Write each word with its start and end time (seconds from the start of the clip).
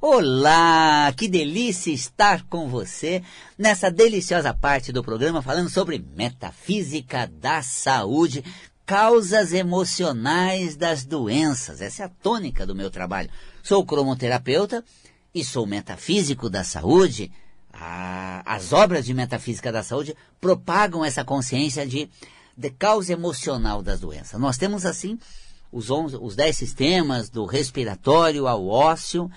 Olá, 0.00 1.12
que 1.16 1.26
delícia 1.26 1.90
estar 1.90 2.44
com 2.44 2.68
você 2.68 3.20
nessa 3.58 3.90
deliciosa 3.90 4.54
parte 4.54 4.92
do 4.92 5.02
programa 5.02 5.42
falando 5.42 5.68
sobre 5.68 5.98
metafísica 6.14 7.26
da 7.26 7.62
saúde, 7.62 8.44
causas 8.86 9.52
emocionais 9.52 10.76
das 10.76 11.04
doenças. 11.04 11.80
Essa 11.80 12.04
é 12.04 12.06
a 12.06 12.08
tônica 12.08 12.64
do 12.64 12.76
meu 12.76 12.92
trabalho. 12.92 13.28
Sou 13.60 13.84
cromoterapeuta 13.84 14.84
e 15.34 15.44
sou 15.44 15.66
metafísico 15.66 16.48
da 16.48 16.62
saúde. 16.62 17.32
As 17.72 18.72
obras 18.72 19.04
de 19.04 19.12
metafísica 19.12 19.72
da 19.72 19.82
saúde 19.82 20.16
propagam 20.40 21.04
essa 21.04 21.24
consciência 21.24 21.84
de, 21.84 22.08
de 22.56 22.70
causa 22.70 23.12
emocional 23.12 23.82
das 23.82 23.98
doenças. 23.98 24.40
Nós 24.40 24.56
temos 24.56 24.86
assim 24.86 25.18
os, 25.72 25.90
11, 25.90 26.18
os 26.20 26.36
10 26.36 26.56
sistemas, 26.56 27.28
do 27.28 27.44
respiratório 27.46 28.46
ao 28.46 28.64
ósseo, 28.68 29.28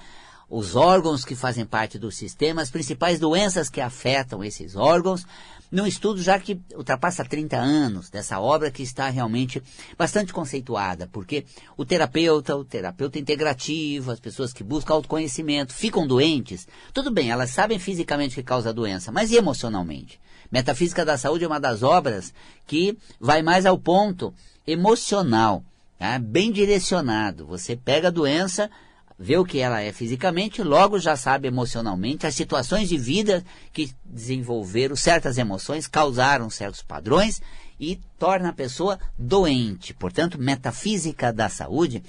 os 0.51 0.75
órgãos 0.75 1.23
que 1.23 1.33
fazem 1.33 1.65
parte 1.65 1.97
do 1.97 2.11
sistema, 2.11 2.61
as 2.61 2.69
principais 2.69 3.17
doenças 3.17 3.69
que 3.69 3.79
afetam 3.79 4.43
esses 4.43 4.75
órgãos, 4.75 5.25
num 5.71 5.87
estudo 5.87 6.21
já 6.21 6.37
que 6.37 6.59
ultrapassa 6.75 7.23
30 7.23 7.55
anos 7.55 8.09
dessa 8.09 8.37
obra 8.37 8.69
que 8.69 8.83
está 8.83 9.07
realmente 9.09 9.63
bastante 9.97 10.33
conceituada, 10.33 11.07
porque 11.07 11.45
o 11.77 11.85
terapeuta, 11.85 12.53
o 12.53 12.65
terapeuta 12.65 13.17
integrativo, 13.17 14.11
as 14.11 14.19
pessoas 14.19 14.51
que 14.51 14.61
buscam 14.61 14.95
autoconhecimento, 14.95 15.73
ficam 15.73 16.05
doentes, 16.05 16.67
tudo 16.93 17.09
bem, 17.09 17.31
elas 17.31 17.51
sabem 17.51 17.79
fisicamente 17.79 18.35
que 18.35 18.43
causa 18.43 18.71
a 18.71 18.73
doença, 18.73 19.09
mas 19.09 19.31
e 19.31 19.37
emocionalmente? 19.37 20.19
Metafísica 20.51 21.05
da 21.05 21.17
Saúde 21.17 21.45
é 21.45 21.47
uma 21.47 21.61
das 21.61 21.81
obras 21.81 22.33
que 22.67 22.97
vai 23.21 23.41
mais 23.41 23.65
ao 23.65 23.77
ponto 23.77 24.33
emocional, 24.67 25.63
tá? 25.97 26.19
bem 26.19 26.51
direcionado. 26.51 27.45
Você 27.45 27.77
pega 27.77 28.09
a 28.09 28.11
doença, 28.11 28.69
vê 29.21 29.37
o 29.37 29.45
que 29.45 29.59
ela 29.59 29.79
é 29.81 29.93
fisicamente, 29.93 30.63
logo 30.63 30.97
já 30.97 31.15
sabe 31.15 31.47
emocionalmente 31.47 32.25
as 32.25 32.33
situações 32.33 32.89
de 32.89 32.97
vida 32.97 33.45
que 33.71 33.91
desenvolveram 34.03 34.95
certas 34.95 35.37
emoções, 35.37 35.85
causaram 35.85 36.49
certos 36.49 36.81
padrões 36.81 37.39
e 37.79 37.99
torna 38.17 38.49
a 38.49 38.53
pessoa 38.53 38.99
doente. 39.19 39.93
Portanto, 39.93 40.41
metafísica 40.41 41.31
da 41.31 41.49
saúde 41.49 42.01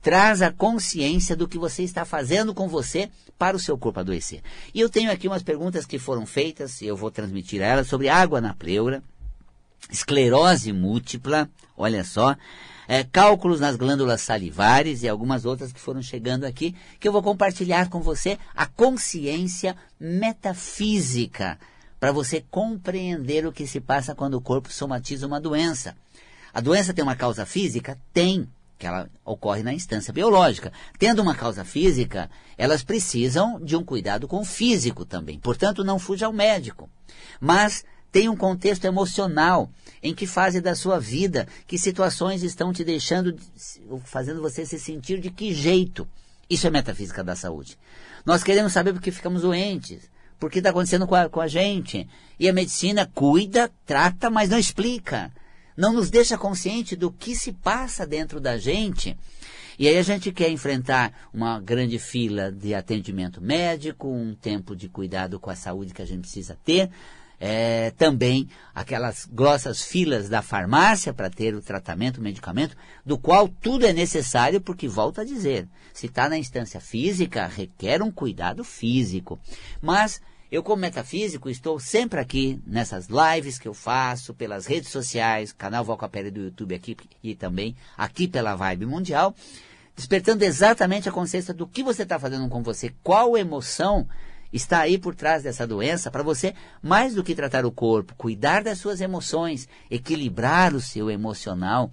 traz 0.00 0.42
a 0.42 0.52
consciência 0.52 1.34
do 1.34 1.48
que 1.48 1.58
você 1.58 1.82
está 1.82 2.04
fazendo 2.04 2.54
com 2.54 2.68
você 2.68 3.10
para 3.36 3.56
o 3.56 3.60
seu 3.60 3.76
corpo 3.76 3.98
adoecer. 3.98 4.40
E 4.72 4.78
eu 4.78 4.88
tenho 4.88 5.10
aqui 5.10 5.26
umas 5.26 5.42
perguntas 5.42 5.84
que 5.84 5.98
foram 5.98 6.24
feitas, 6.24 6.80
e 6.80 6.86
eu 6.86 6.96
vou 6.96 7.10
transmitir 7.10 7.62
a 7.62 7.66
elas, 7.66 7.88
sobre 7.88 8.08
água 8.08 8.40
na 8.40 8.54
pleura, 8.54 9.02
esclerose 9.90 10.72
múltipla, 10.72 11.50
olha 11.76 12.04
só, 12.04 12.36
é, 12.86 13.04
cálculos 13.04 13.60
nas 13.60 13.76
glândulas 13.76 14.20
salivares 14.20 15.02
e 15.02 15.08
algumas 15.08 15.44
outras 15.44 15.72
que 15.72 15.80
foram 15.80 16.02
chegando 16.02 16.44
aqui, 16.44 16.74
que 16.98 17.06
eu 17.06 17.12
vou 17.12 17.22
compartilhar 17.22 17.88
com 17.88 18.00
você 18.00 18.38
a 18.54 18.66
consciência 18.66 19.76
metafísica, 19.98 21.58
para 21.98 22.12
você 22.12 22.44
compreender 22.50 23.46
o 23.46 23.52
que 23.52 23.66
se 23.66 23.80
passa 23.80 24.14
quando 24.14 24.34
o 24.34 24.40
corpo 24.40 24.72
somatiza 24.72 25.26
uma 25.26 25.40
doença. 25.40 25.96
A 26.52 26.60
doença 26.60 26.92
tem 26.92 27.02
uma 27.02 27.16
causa 27.16 27.46
física? 27.46 27.98
Tem, 28.12 28.48
que 28.78 28.86
ela 28.86 29.08
ocorre 29.24 29.62
na 29.62 29.72
instância 29.72 30.12
biológica. 30.12 30.72
Tendo 30.98 31.22
uma 31.22 31.34
causa 31.34 31.64
física, 31.64 32.30
elas 32.58 32.82
precisam 32.82 33.58
de 33.60 33.74
um 33.74 33.82
cuidado 33.82 34.28
com 34.28 34.40
o 34.40 34.44
físico 34.44 35.04
também. 35.04 35.38
Portanto, 35.38 35.82
não 35.82 35.98
fuja 35.98 36.26
ao 36.26 36.32
médico. 36.32 36.88
Mas 37.40 37.84
tem 38.12 38.28
um 38.28 38.36
contexto 38.36 38.84
emocional. 38.84 39.68
Em 40.04 40.14
que 40.14 40.26
fase 40.26 40.60
da 40.60 40.74
sua 40.74 41.00
vida, 41.00 41.48
que 41.66 41.78
situações 41.78 42.42
estão 42.42 42.74
te 42.74 42.84
deixando, 42.84 43.34
fazendo 44.04 44.42
você 44.42 44.66
se 44.66 44.78
sentir 44.78 45.18
de 45.18 45.30
que 45.30 45.54
jeito? 45.54 46.06
Isso 46.48 46.66
é 46.66 46.70
metafísica 46.70 47.24
da 47.24 47.34
saúde. 47.34 47.78
Nós 48.22 48.44
queremos 48.44 48.74
saber 48.74 48.92
por 48.92 49.00
que 49.00 49.10
ficamos 49.10 49.40
doentes, 49.40 50.10
por 50.38 50.50
que 50.50 50.58
está 50.58 50.68
acontecendo 50.68 51.06
com 51.06 51.14
a, 51.14 51.30
com 51.30 51.40
a 51.40 51.48
gente. 51.48 52.06
E 52.38 52.46
a 52.46 52.52
medicina 52.52 53.10
cuida, 53.14 53.72
trata, 53.86 54.28
mas 54.28 54.50
não 54.50 54.58
explica. 54.58 55.32
Não 55.74 55.94
nos 55.94 56.10
deixa 56.10 56.36
consciente 56.36 56.94
do 56.94 57.10
que 57.10 57.34
se 57.34 57.50
passa 57.50 58.06
dentro 58.06 58.38
da 58.38 58.58
gente. 58.58 59.16
E 59.78 59.88
aí 59.88 59.96
a 59.96 60.02
gente 60.02 60.30
quer 60.32 60.50
enfrentar 60.50 61.30
uma 61.32 61.58
grande 61.58 61.98
fila 61.98 62.52
de 62.52 62.74
atendimento 62.74 63.40
médico, 63.40 64.06
um 64.06 64.34
tempo 64.34 64.76
de 64.76 64.86
cuidado 64.86 65.40
com 65.40 65.48
a 65.48 65.56
saúde 65.56 65.94
que 65.94 66.02
a 66.02 66.06
gente 66.06 66.20
precisa 66.20 66.58
ter, 66.62 66.90
é, 67.38 67.90
também 67.92 68.48
aquelas 68.74 69.26
grossas 69.26 69.82
filas 69.82 70.28
da 70.28 70.42
farmácia 70.42 71.12
para 71.12 71.30
ter 71.30 71.54
o 71.54 71.62
tratamento, 71.62 72.18
o 72.18 72.22
medicamento, 72.22 72.76
do 73.04 73.18
qual 73.18 73.48
tudo 73.48 73.86
é 73.86 73.92
necessário, 73.92 74.60
porque, 74.60 74.88
volto 74.88 75.20
a 75.20 75.24
dizer, 75.24 75.68
se 75.92 76.06
está 76.06 76.28
na 76.28 76.38
instância 76.38 76.80
física, 76.80 77.46
requer 77.46 78.02
um 78.02 78.10
cuidado 78.10 78.64
físico. 78.64 79.38
Mas 79.80 80.20
eu, 80.50 80.62
como 80.62 80.82
metafísico, 80.82 81.50
estou 81.50 81.80
sempre 81.80 82.20
aqui 82.20 82.60
nessas 82.66 83.08
lives 83.08 83.58
que 83.58 83.66
eu 83.66 83.74
faço, 83.74 84.32
pelas 84.32 84.66
redes 84.66 84.90
sociais, 84.90 85.52
canal 85.52 85.84
Valcapelli 85.84 86.30
do 86.30 86.42
YouTube 86.42 86.74
aqui 86.74 86.96
e 87.22 87.34
também 87.34 87.74
aqui 87.98 88.28
pela 88.28 88.54
Vibe 88.54 88.86
Mundial, 88.86 89.34
despertando 89.96 90.44
exatamente 90.44 91.08
a 91.08 91.12
consciência 91.12 91.52
do 91.52 91.66
que 91.66 91.82
você 91.82 92.04
está 92.04 92.18
fazendo 92.18 92.48
com 92.48 92.62
você, 92.62 92.94
qual 93.02 93.36
emoção 93.36 94.06
está 94.54 94.80
aí 94.80 94.96
por 94.96 95.16
trás 95.16 95.42
dessa 95.42 95.66
doença 95.66 96.10
para 96.10 96.22
você, 96.22 96.54
mais 96.80 97.14
do 97.14 97.24
que 97.24 97.34
tratar 97.34 97.66
o 97.66 97.72
corpo, 97.72 98.14
cuidar 98.16 98.62
das 98.62 98.78
suas 98.78 99.00
emoções, 99.00 99.68
equilibrar 99.90 100.74
o 100.74 100.80
seu 100.80 101.10
emocional 101.10 101.90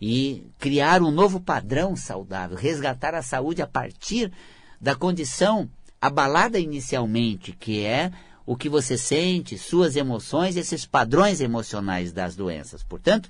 e 0.00 0.46
criar 0.58 1.02
um 1.02 1.10
novo 1.10 1.38
padrão 1.38 1.94
saudável, 1.94 2.56
resgatar 2.56 3.14
a 3.14 3.22
saúde 3.22 3.60
a 3.60 3.66
partir 3.66 4.32
da 4.80 4.94
condição 4.94 5.68
abalada 6.00 6.58
inicialmente, 6.58 7.52
que 7.52 7.84
é 7.84 8.10
o 8.46 8.56
que 8.56 8.70
você 8.70 8.96
sente, 8.96 9.58
suas 9.58 9.94
emoções, 9.94 10.56
esses 10.56 10.86
padrões 10.86 11.42
emocionais 11.42 12.12
das 12.12 12.34
doenças. 12.34 12.82
Portanto, 12.82 13.28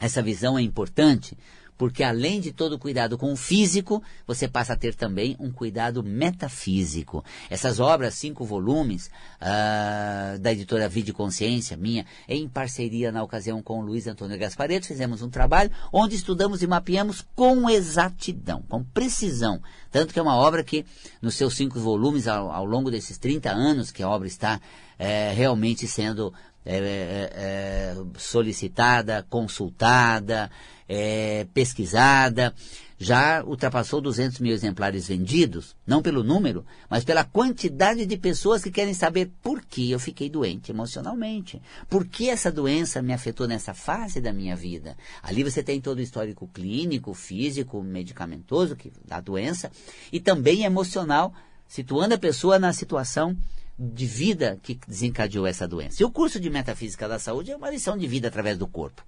essa 0.00 0.20
visão 0.20 0.58
é 0.58 0.62
importante 0.62 1.38
porque 1.78 2.02
além 2.02 2.40
de 2.40 2.52
todo 2.52 2.72
o 2.74 2.78
cuidado 2.78 3.16
com 3.16 3.32
o 3.32 3.36
físico, 3.36 4.02
você 4.26 4.48
passa 4.48 4.72
a 4.72 4.76
ter 4.76 4.96
também 4.96 5.36
um 5.38 5.50
cuidado 5.50 6.02
metafísico. 6.02 7.24
Essas 7.48 7.78
obras, 7.78 8.14
cinco 8.14 8.44
volumes, 8.44 9.08
uh, 9.40 10.38
da 10.40 10.52
editora 10.52 10.88
Vida 10.88 11.12
Consciência, 11.12 11.76
minha, 11.76 12.04
em 12.28 12.48
parceria 12.48 13.12
na 13.12 13.22
ocasião 13.22 13.62
com 13.62 13.78
o 13.78 13.82
Luiz 13.82 14.08
Antônio 14.08 14.36
Gaspareto, 14.36 14.88
fizemos 14.88 15.22
um 15.22 15.30
trabalho 15.30 15.70
onde 15.92 16.16
estudamos 16.16 16.62
e 16.62 16.66
mapeamos 16.66 17.24
com 17.36 17.70
exatidão, 17.70 18.62
com 18.68 18.82
precisão. 18.82 19.62
Tanto 19.90 20.12
que 20.12 20.18
é 20.18 20.22
uma 20.22 20.36
obra 20.36 20.64
que, 20.64 20.84
nos 21.22 21.36
seus 21.36 21.54
cinco 21.54 21.78
volumes, 21.78 22.26
ao, 22.26 22.50
ao 22.50 22.64
longo 22.64 22.90
desses 22.90 23.16
30 23.18 23.50
anos 23.50 23.92
que 23.92 24.02
a 24.02 24.08
obra 24.08 24.26
está 24.26 24.60
é, 24.98 25.32
realmente 25.32 25.86
sendo 25.86 26.34
é, 26.64 26.76
é, 26.76 27.32
é 27.34 27.96
solicitada, 28.16 29.26
consultada, 29.28 30.50
é, 30.88 31.46
pesquisada, 31.52 32.54
já 32.98 33.44
ultrapassou 33.44 34.00
200 34.00 34.40
mil 34.40 34.52
exemplares 34.52 35.06
vendidos, 35.06 35.76
não 35.86 36.02
pelo 36.02 36.24
número, 36.24 36.66
mas 36.90 37.04
pela 37.04 37.22
quantidade 37.22 38.04
de 38.04 38.16
pessoas 38.16 38.62
que 38.62 38.72
querem 38.72 38.92
saber 38.92 39.30
por 39.40 39.62
que 39.64 39.90
eu 39.90 40.00
fiquei 40.00 40.28
doente 40.28 40.72
emocionalmente, 40.72 41.62
por 41.88 42.04
que 42.04 42.28
essa 42.28 42.50
doença 42.50 43.00
me 43.00 43.12
afetou 43.12 43.46
nessa 43.46 43.72
fase 43.72 44.20
da 44.20 44.32
minha 44.32 44.56
vida. 44.56 44.96
Ali 45.22 45.44
você 45.44 45.62
tem 45.62 45.80
todo 45.80 45.98
o 45.98 46.02
histórico 46.02 46.48
clínico, 46.52 47.14
físico, 47.14 47.80
medicamentoso 47.82 48.74
que, 48.74 48.92
da 49.06 49.20
doença 49.20 49.70
e 50.12 50.18
também 50.18 50.64
emocional, 50.64 51.32
situando 51.68 52.14
a 52.14 52.18
pessoa 52.18 52.58
na 52.58 52.72
situação 52.72 53.36
de 53.78 54.06
vida 54.06 54.58
que 54.62 54.78
desencadeou 54.86 55.46
essa 55.46 55.68
doença. 55.68 56.02
E 56.02 56.04
o 56.04 56.10
curso 56.10 56.40
de 56.40 56.50
Metafísica 56.50 57.06
da 57.06 57.18
Saúde 57.18 57.52
é 57.52 57.56
uma 57.56 57.70
lição 57.70 57.96
de 57.96 58.06
vida 58.06 58.28
através 58.28 58.58
do 58.58 58.66
corpo. 58.66 59.04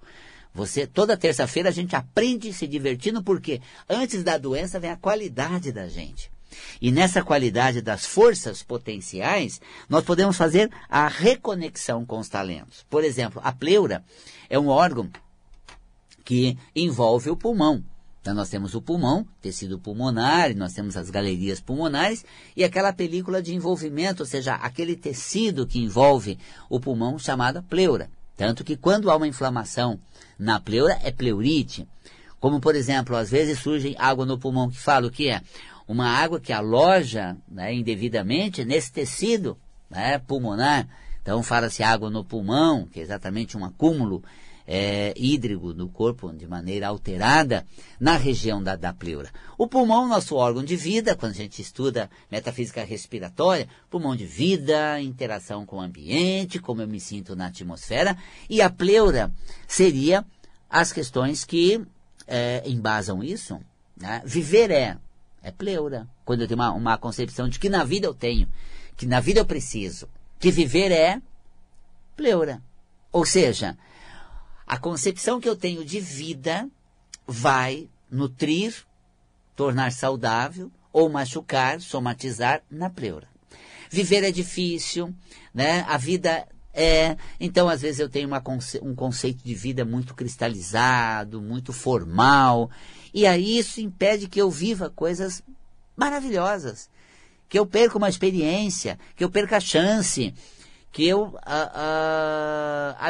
Você, 0.53 0.85
toda 0.85 1.17
terça-feira 1.17 1.69
a 1.69 1.71
gente 1.71 1.95
aprende 1.95 2.53
se 2.53 2.67
divertindo 2.67 3.23
porque 3.23 3.61
antes 3.89 4.23
da 4.23 4.37
doença 4.37 4.79
vem 4.79 4.91
a 4.91 4.97
qualidade 4.97 5.71
da 5.71 5.87
gente. 5.87 6.31
E 6.81 6.91
nessa 6.91 7.23
qualidade 7.23 7.81
das 7.81 8.05
forças 8.05 8.61
potenciais, 8.61 9.61
nós 9.89 10.03
podemos 10.03 10.35
fazer 10.35 10.69
a 10.89 11.07
reconexão 11.07 12.05
com 12.05 12.19
os 12.19 12.27
talentos. 12.27 12.85
Por 12.89 13.03
exemplo, 13.03 13.41
a 13.43 13.51
pleura 13.51 14.03
é 14.49 14.59
um 14.59 14.67
órgão 14.67 15.09
que 16.23 16.57
envolve 16.75 17.29
o 17.29 17.37
pulmão. 17.37 17.83
Então 18.21 18.35
nós 18.35 18.49
temos 18.49 18.75
o 18.75 18.81
pulmão, 18.81 19.25
tecido 19.41 19.79
pulmonar, 19.79 20.55
nós 20.55 20.73
temos 20.73 20.95
as 20.95 21.09
galerias 21.09 21.59
pulmonares 21.59 22.23
e 22.55 22.63
aquela 22.63 22.93
película 22.93 23.41
de 23.41 23.55
envolvimento, 23.55 24.21
ou 24.21 24.27
seja, 24.27 24.53
aquele 24.55 24.95
tecido 24.95 25.65
que 25.65 25.79
envolve 25.79 26.37
o 26.69 26.79
pulmão 26.79 27.17
chamada 27.17 27.63
pleura. 27.63 28.11
Tanto 28.37 28.63
que 28.63 28.77
quando 28.77 29.09
há 29.09 29.15
uma 29.15 29.27
inflamação 29.27 29.99
na 30.37 30.59
pleura, 30.59 30.99
é 31.03 31.11
pleurite. 31.11 31.87
Como, 32.39 32.59
por 32.59 32.75
exemplo, 32.75 33.15
às 33.15 33.29
vezes 33.29 33.59
surge 33.59 33.95
água 33.97 34.25
no 34.25 34.37
pulmão, 34.37 34.69
que 34.69 34.77
fala 34.77 35.07
o 35.07 35.11
que 35.11 35.29
é? 35.29 35.41
Uma 35.87 36.07
água 36.07 36.39
que 36.39 36.53
aloja 36.53 37.35
né, 37.47 37.73
indevidamente 37.73 38.63
nesse 38.63 38.91
tecido 38.91 39.57
né, 39.89 40.19
pulmonar. 40.19 40.87
Então, 41.21 41.43
fala-se 41.43 41.83
água 41.83 42.09
no 42.09 42.23
pulmão, 42.23 42.87
que 42.87 42.99
é 42.99 43.03
exatamente 43.03 43.57
um 43.57 43.65
acúmulo 43.65 44.23
é, 44.73 45.13
hídrico 45.17 45.73
do 45.73 45.89
corpo 45.89 46.31
de 46.31 46.47
maneira 46.47 46.87
alterada 46.87 47.67
na 47.99 48.15
região 48.15 48.63
da, 48.63 48.77
da 48.77 48.93
pleura. 48.93 49.29
O 49.57 49.67
pulmão, 49.67 50.07
nosso 50.07 50.37
órgão 50.37 50.63
de 50.63 50.77
vida, 50.77 51.13
quando 51.13 51.33
a 51.33 51.35
gente 51.35 51.61
estuda 51.61 52.09
metafísica 52.31 52.81
respiratória, 52.81 53.67
pulmão 53.89 54.15
de 54.15 54.25
vida, 54.25 55.01
interação 55.01 55.65
com 55.65 55.75
o 55.75 55.81
ambiente, 55.81 56.57
como 56.57 56.81
eu 56.81 56.87
me 56.87 57.01
sinto 57.01 57.35
na 57.35 57.47
atmosfera, 57.47 58.17
e 58.49 58.61
a 58.61 58.69
pleura 58.69 59.29
seria 59.67 60.25
as 60.69 60.93
questões 60.93 61.43
que 61.43 61.85
é, 62.25 62.63
embasam 62.65 63.21
isso. 63.21 63.59
Né? 63.97 64.21
Viver 64.23 64.71
é, 64.71 64.97
é 65.43 65.51
pleura. 65.51 66.07
Quando 66.23 66.43
eu 66.43 66.47
tenho 66.47 66.61
uma, 66.61 66.71
uma 66.71 66.97
concepção 66.97 67.49
de 67.49 67.59
que 67.59 67.67
na 67.67 67.83
vida 67.83 68.07
eu 68.07 68.13
tenho, 68.13 68.47
que 68.95 69.05
na 69.05 69.19
vida 69.19 69.41
eu 69.41 69.45
preciso, 69.45 70.07
que 70.39 70.49
viver 70.49 70.93
é 70.93 71.21
pleura. 72.15 72.61
Ou 73.11 73.25
seja, 73.25 73.77
a 74.71 74.77
concepção 74.77 75.41
que 75.41 75.49
eu 75.49 75.55
tenho 75.57 75.83
de 75.83 75.99
vida 75.99 76.65
vai 77.27 77.89
nutrir, 78.09 78.73
tornar 79.53 79.91
saudável 79.91 80.71
ou 80.93 81.09
machucar, 81.09 81.81
somatizar 81.81 82.63
na 82.71 82.89
pleura. 82.89 83.27
Viver 83.89 84.23
é 84.23 84.31
difícil, 84.31 85.13
né? 85.53 85.81
A 85.89 85.97
vida 85.97 86.47
é. 86.73 87.17
Então, 87.37 87.67
às 87.67 87.81
vezes, 87.81 87.99
eu 87.99 88.07
tenho 88.07 88.29
uma, 88.29 88.41
um 88.81 88.95
conceito 88.95 89.43
de 89.43 89.53
vida 89.53 89.83
muito 89.83 90.15
cristalizado, 90.15 91.41
muito 91.41 91.73
formal. 91.73 92.71
E 93.13 93.27
aí 93.27 93.57
isso 93.57 93.81
impede 93.81 94.29
que 94.29 94.41
eu 94.41 94.49
viva 94.49 94.89
coisas 94.89 95.43
maravilhosas. 95.97 96.89
Que 97.49 97.59
eu 97.59 97.65
perca 97.65 97.97
uma 97.97 98.07
experiência, 98.07 98.97
que 99.17 99.23
eu 99.25 99.29
perca 99.29 99.57
a 99.57 99.59
chance, 99.59 100.33
que 100.91 101.07
eu, 101.07 101.37
a, 101.43 103.03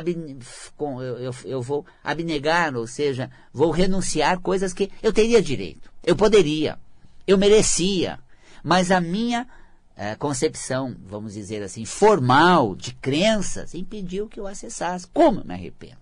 eu, 1.20 1.34
eu, 1.46 1.62
vou 1.62 1.86
abnegar, 2.04 2.76
ou 2.76 2.86
seja, 2.86 3.32
vou 3.52 3.72
renunciar 3.72 4.40
coisas 4.40 4.74
que 4.74 4.92
eu 5.02 5.12
teria 5.12 5.42
direito, 5.42 5.92
eu 6.04 6.16
poderia, 6.16 6.78
eu 7.26 7.38
merecia, 7.38 8.20
mas 8.64 8.92
a 8.92 9.02
minha 9.02 9.48
é, 9.96 10.16
concepção, 10.16 10.96
vamos 11.06 11.34
dizer 11.34 11.62
assim, 11.62 11.86
formal 11.86 12.76
de 12.76 12.94
crenças 12.94 13.76
impediu 13.76 14.28
que 14.28 14.40
eu 14.40 14.48
acessasse. 14.48 15.08
Como 15.08 15.42
eu 15.42 15.46
me 15.46 15.54
arrependo? 15.54 16.01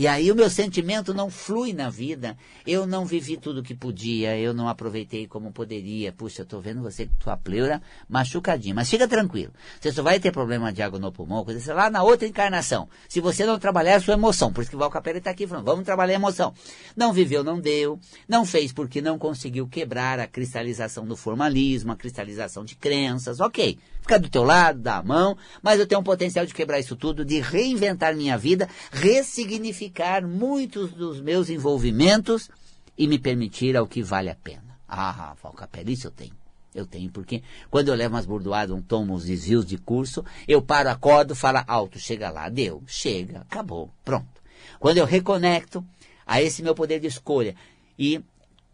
E 0.00 0.08
aí 0.08 0.32
o 0.32 0.34
meu 0.34 0.48
sentimento 0.48 1.12
não 1.12 1.28
flui 1.28 1.74
na 1.74 1.90
vida. 1.90 2.34
Eu 2.66 2.86
não 2.86 3.04
vivi 3.04 3.36
tudo 3.36 3.62
que 3.62 3.74
podia, 3.74 4.34
eu 4.38 4.54
não 4.54 4.66
aproveitei 4.66 5.26
como 5.26 5.52
poderia. 5.52 6.10
Puxa, 6.10 6.40
eu 6.40 6.44
estou 6.44 6.58
vendo 6.58 6.80
você 6.80 7.04
com 7.04 7.12
tua 7.16 7.36
pleura 7.36 7.82
machucadinha. 8.08 8.74
Mas 8.74 8.88
fica 8.88 9.06
tranquilo. 9.06 9.52
Você 9.78 9.92
só 9.92 10.02
vai 10.02 10.18
ter 10.18 10.32
problema 10.32 10.72
de 10.72 10.80
água 10.80 10.98
no 10.98 11.12
pulmão, 11.12 11.44
coisa 11.44 11.60
assim, 11.60 11.72
lá 11.72 11.90
na 11.90 12.02
outra 12.02 12.26
encarnação. 12.26 12.88
Se 13.10 13.20
você 13.20 13.44
não 13.44 13.58
trabalhar 13.58 13.96
a 13.96 14.00
sua 14.00 14.14
emoção. 14.14 14.50
Por 14.50 14.62
isso 14.62 14.70
que 14.70 14.76
o 14.76 14.78
Val 14.78 14.88
Capelli 14.88 15.18
está 15.18 15.32
aqui 15.32 15.46
falando, 15.46 15.66
vamos 15.66 15.84
trabalhar 15.84 16.14
a 16.14 16.16
emoção. 16.16 16.54
Não 16.96 17.12
viveu, 17.12 17.44
não 17.44 17.60
deu. 17.60 18.00
Não 18.26 18.46
fez 18.46 18.72
porque 18.72 19.02
não 19.02 19.18
conseguiu 19.18 19.68
quebrar 19.68 20.18
a 20.18 20.26
cristalização 20.26 21.04
do 21.04 21.14
formalismo, 21.14 21.92
a 21.92 21.96
cristalização 21.96 22.64
de 22.64 22.74
crenças. 22.74 23.38
Ok, 23.38 23.78
fica 24.00 24.18
do 24.18 24.30
teu 24.30 24.44
lado, 24.44 24.80
dá 24.80 24.96
a 24.96 25.02
mão. 25.02 25.36
Mas 25.62 25.78
eu 25.78 25.86
tenho 25.86 26.00
um 26.00 26.04
potencial 26.04 26.46
de 26.46 26.54
quebrar 26.54 26.80
isso 26.80 26.96
tudo, 26.96 27.22
de 27.22 27.38
reinventar 27.38 28.16
minha 28.16 28.38
vida, 28.38 28.66
ressignificar 28.90 29.89
muitos 30.26 30.92
dos 30.92 31.20
meus 31.20 31.48
envolvimentos 31.48 32.50
e 32.96 33.06
me 33.06 33.18
permitir 33.18 33.76
ao 33.76 33.86
que 33.86 34.02
vale 34.02 34.30
a 34.30 34.34
pena. 34.34 34.78
Ah, 34.88 35.34
Valcapelli, 35.42 35.92
isso 35.92 36.06
eu 36.06 36.10
tenho. 36.10 36.34
Eu 36.74 36.86
tenho, 36.86 37.10
porque 37.10 37.42
quando 37.68 37.88
eu 37.88 37.94
levo 37.94 38.14
umas 38.14 38.26
bordoadas, 38.26 38.76
um 38.76 38.80
tomo 38.80 39.14
uns 39.14 39.24
desvios 39.24 39.66
de 39.66 39.76
curso, 39.76 40.24
eu 40.46 40.62
paro, 40.62 40.88
acordo, 40.88 41.34
falo 41.34 41.64
alto, 41.66 41.98
chega 41.98 42.30
lá, 42.30 42.48
deu, 42.48 42.82
chega, 42.86 43.40
acabou, 43.40 43.90
pronto. 44.04 44.40
Quando 44.78 44.98
eu 44.98 45.04
reconecto 45.04 45.84
a 46.24 46.40
esse 46.40 46.62
meu 46.62 46.74
poder 46.74 47.00
de 47.00 47.08
escolha 47.08 47.56
e 47.98 48.22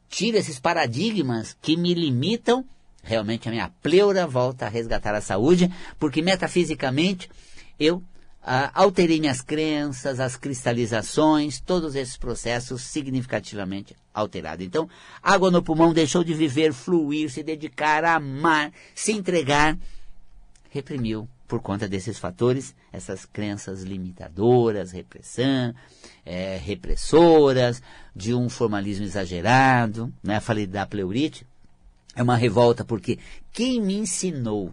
tiro 0.08 0.36
esses 0.36 0.58
paradigmas 0.58 1.56
que 1.62 1.74
me 1.76 1.94
limitam, 1.94 2.64
realmente 3.02 3.48
a 3.48 3.52
minha 3.52 3.72
pleura 3.82 4.26
volta 4.26 4.66
a 4.66 4.68
resgatar 4.68 5.14
a 5.14 5.22
saúde, 5.22 5.72
porque 5.98 6.20
metafisicamente 6.20 7.30
eu 7.78 8.02
ah, 8.48 8.70
alterei 8.72 9.18
minhas 9.18 9.40
crenças, 9.40 10.20
as 10.20 10.36
cristalizações, 10.36 11.60
todos 11.60 11.96
esses 11.96 12.16
processos 12.16 12.82
significativamente 12.82 13.96
alterados. 14.14 14.64
Então, 14.64 14.88
água 15.20 15.50
no 15.50 15.60
pulmão 15.60 15.92
deixou 15.92 16.22
de 16.22 16.32
viver, 16.32 16.72
fluir, 16.72 17.28
se 17.28 17.42
dedicar, 17.42 18.04
amar, 18.04 18.72
se 18.94 19.10
entregar, 19.10 19.76
reprimiu 20.70 21.28
por 21.48 21.60
conta 21.60 21.88
desses 21.88 22.20
fatores, 22.20 22.72
essas 22.92 23.24
crenças 23.24 23.82
limitadoras, 23.82 24.92
repressão, 24.92 25.74
é, 26.24 26.56
repressoras, 26.56 27.82
de 28.14 28.32
um 28.32 28.48
formalismo 28.48 29.04
exagerado, 29.04 30.12
né? 30.22 30.38
Falei 30.38 30.68
da 30.68 30.86
pleurite, 30.86 31.44
é 32.14 32.22
uma 32.22 32.36
revolta 32.36 32.84
porque 32.84 33.18
quem 33.52 33.82
me 33.82 33.94
ensinou 33.94 34.72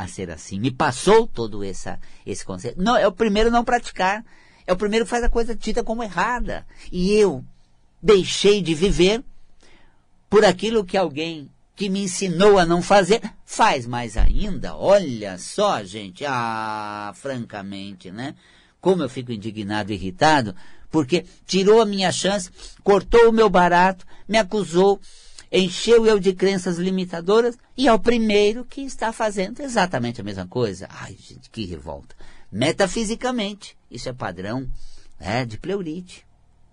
a 0.00 0.08
ser 0.08 0.30
assim. 0.30 0.58
Me 0.58 0.70
passou 0.70 1.26
todo 1.26 1.62
essa, 1.62 2.00
esse 2.24 2.42
conceito. 2.42 2.82
Não, 2.82 2.96
é 2.96 3.06
o 3.06 3.12
primeiro 3.12 3.50
não 3.50 3.62
praticar. 3.62 4.24
É 4.66 4.72
o 4.72 4.76
primeiro 4.76 5.04
que 5.04 5.10
faz 5.10 5.22
a 5.22 5.28
coisa 5.28 5.54
dita 5.54 5.84
como 5.84 6.02
errada. 6.02 6.66
E 6.90 7.12
eu 7.12 7.44
deixei 8.02 8.62
de 8.62 8.74
viver 8.74 9.22
por 10.30 10.42
aquilo 10.42 10.86
que 10.86 10.96
alguém 10.96 11.50
que 11.76 11.90
me 11.90 12.02
ensinou 12.02 12.58
a 12.58 12.64
não 12.64 12.80
fazer 12.80 13.20
faz 13.44 13.86
mais 13.86 14.16
ainda. 14.16 14.74
Olha 14.74 15.36
só, 15.36 15.84
gente. 15.84 16.24
Ah, 16.26 17.12
francamente, 17.14 18.10
né? 18.10 18.34
Como 18.80 19.02
eu 19.02 19.08
fico 19.08 19.32
indignado 19.32 19.92
irritado, 19.92 20.56
porque 20.90 21.26
tirou 21.46 21.82
a 21.82 21.86
minha 21.86 22.10
chance, 22.10 22.50
cortou 22.82 23.28
o 23.28 23.32
meu 23.32 23.50
barato, 23.50 24.06
me 24.26 24.38
acusou 24.38 24.98
encheu 25.52 26.06
eu 26.06 26.18
de 26.18 26.32
crenças 26.32 26.78
limitadoras 26.78 27.58
e 27.76 27.88
é 27.88 27.92
o 27.92 27.98
primeiro 27.98 28.64
que 28.64 28.82
está 28.82 29.12
fazendo 29.12 29.60
exatamente 29.60 30.20
a 30.20 30.24
mesma 30.24 30.46
coisa. 30.46 30.86
Ai, 30.90 31.16
gente, 31.18 31.50
que 31.50 31.64
revolta. 31.64 32.14
Metafisicamente, 32.52 33.76
isso 33.90 34.08
é 34.08 34.12
padrão 34.12 34.68
né, 35.18 35.44
de 35.44 35.58
pleurite. 35.58 36.24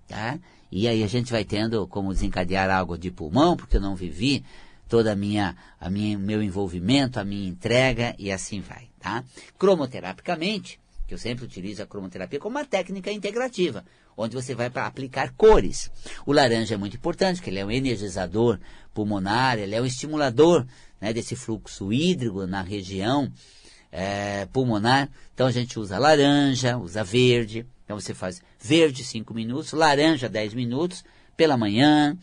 Tá? 0.07 0.39
E 0.71 0.87
aí 0.87 1.03
a 1.03 1.07
gente 1.07 1.31
vai 1.31 1.43
tendo 1.43 1.87
como 1.87 2.13
desencadear 2.13 2.69
algo 2.69 2.97
de 2.97 3.11
pulmão, 3.11 3.57
porque 3.57 3.77
eu 3.77 3.81
não 3.81 3.95
vivi 3.95 4.43
toda 4.87 5.11
a 5.11 5.15
minha, 5.15 5.55
a 5.79 5.89
minha, 5.89 6.17
meu 6.17 6.41
envolvimento, 6.41 7.19
a 7.19 7.25
minha 7.25 7.47
entrega 7.47 8.15
e 8.17 8.31
assim 8.31 8.61
vai. 8.61 8.87
Tá? 8.99 9.23
Cromoterapicamente, 9.57 10.79
que 11.07 11.13
eu 11.13 11.17
sempre 11.17 11.45
utilizo 11.45 11.81
a 11.81 11.87
cromoterapia 11.87 12.39
como 12.39 12.57
uma 12.57 12.65
técnica 12.65 13.11
integrativa 13.11 13.83
onde 14.17 14.35
você 14.35 14.55
vai 14.55 14.69
para 14.69 14.87
aplicar 14.87 15.31
cores. 15.37 15.91
O 16.25 16.33
laranja 16.33 16.73
é 16.73 16.77
muito 16.77 16.97
importante, 16.97 17.37
porque 17.37 17.51
ele 17.51 17.59
é 17.59 17.65
um 17.65 17.71
energizador 17.71 18.59
pulmonar, 18.93 19.59
ele 19.59 19.75
é 19.75 19.81
um 19.81 19.85
estimulador 19.85 20.65
né, 20.99 21.13
desse 21.13 21.35
fluxo 21.35 21.93
hídrico 21.93 22.47
na 22.47 22.63
região 22.63 23.31
é, 23.91 24.47
pulmonar. 24.47 25.09
Então 25.33 25.45
a 25.45 25.51
gente 25.51 25.79
usa 25.79 25.99
laranja, 25.99 26.77
usa 26.77 27.03
verde. 27.03 27.65
Então 27.85 27.99
você 27.99 28.13
faz 28.13 28.41
verde 28.59 29.03
5 29.03 29.33
minutos, 29.33 29.71
laranja 29.71 30.27
10 30.27 30.55
minutos, 30.55 31.05
pela 31.37 31.55
manhã, 31.55 32.17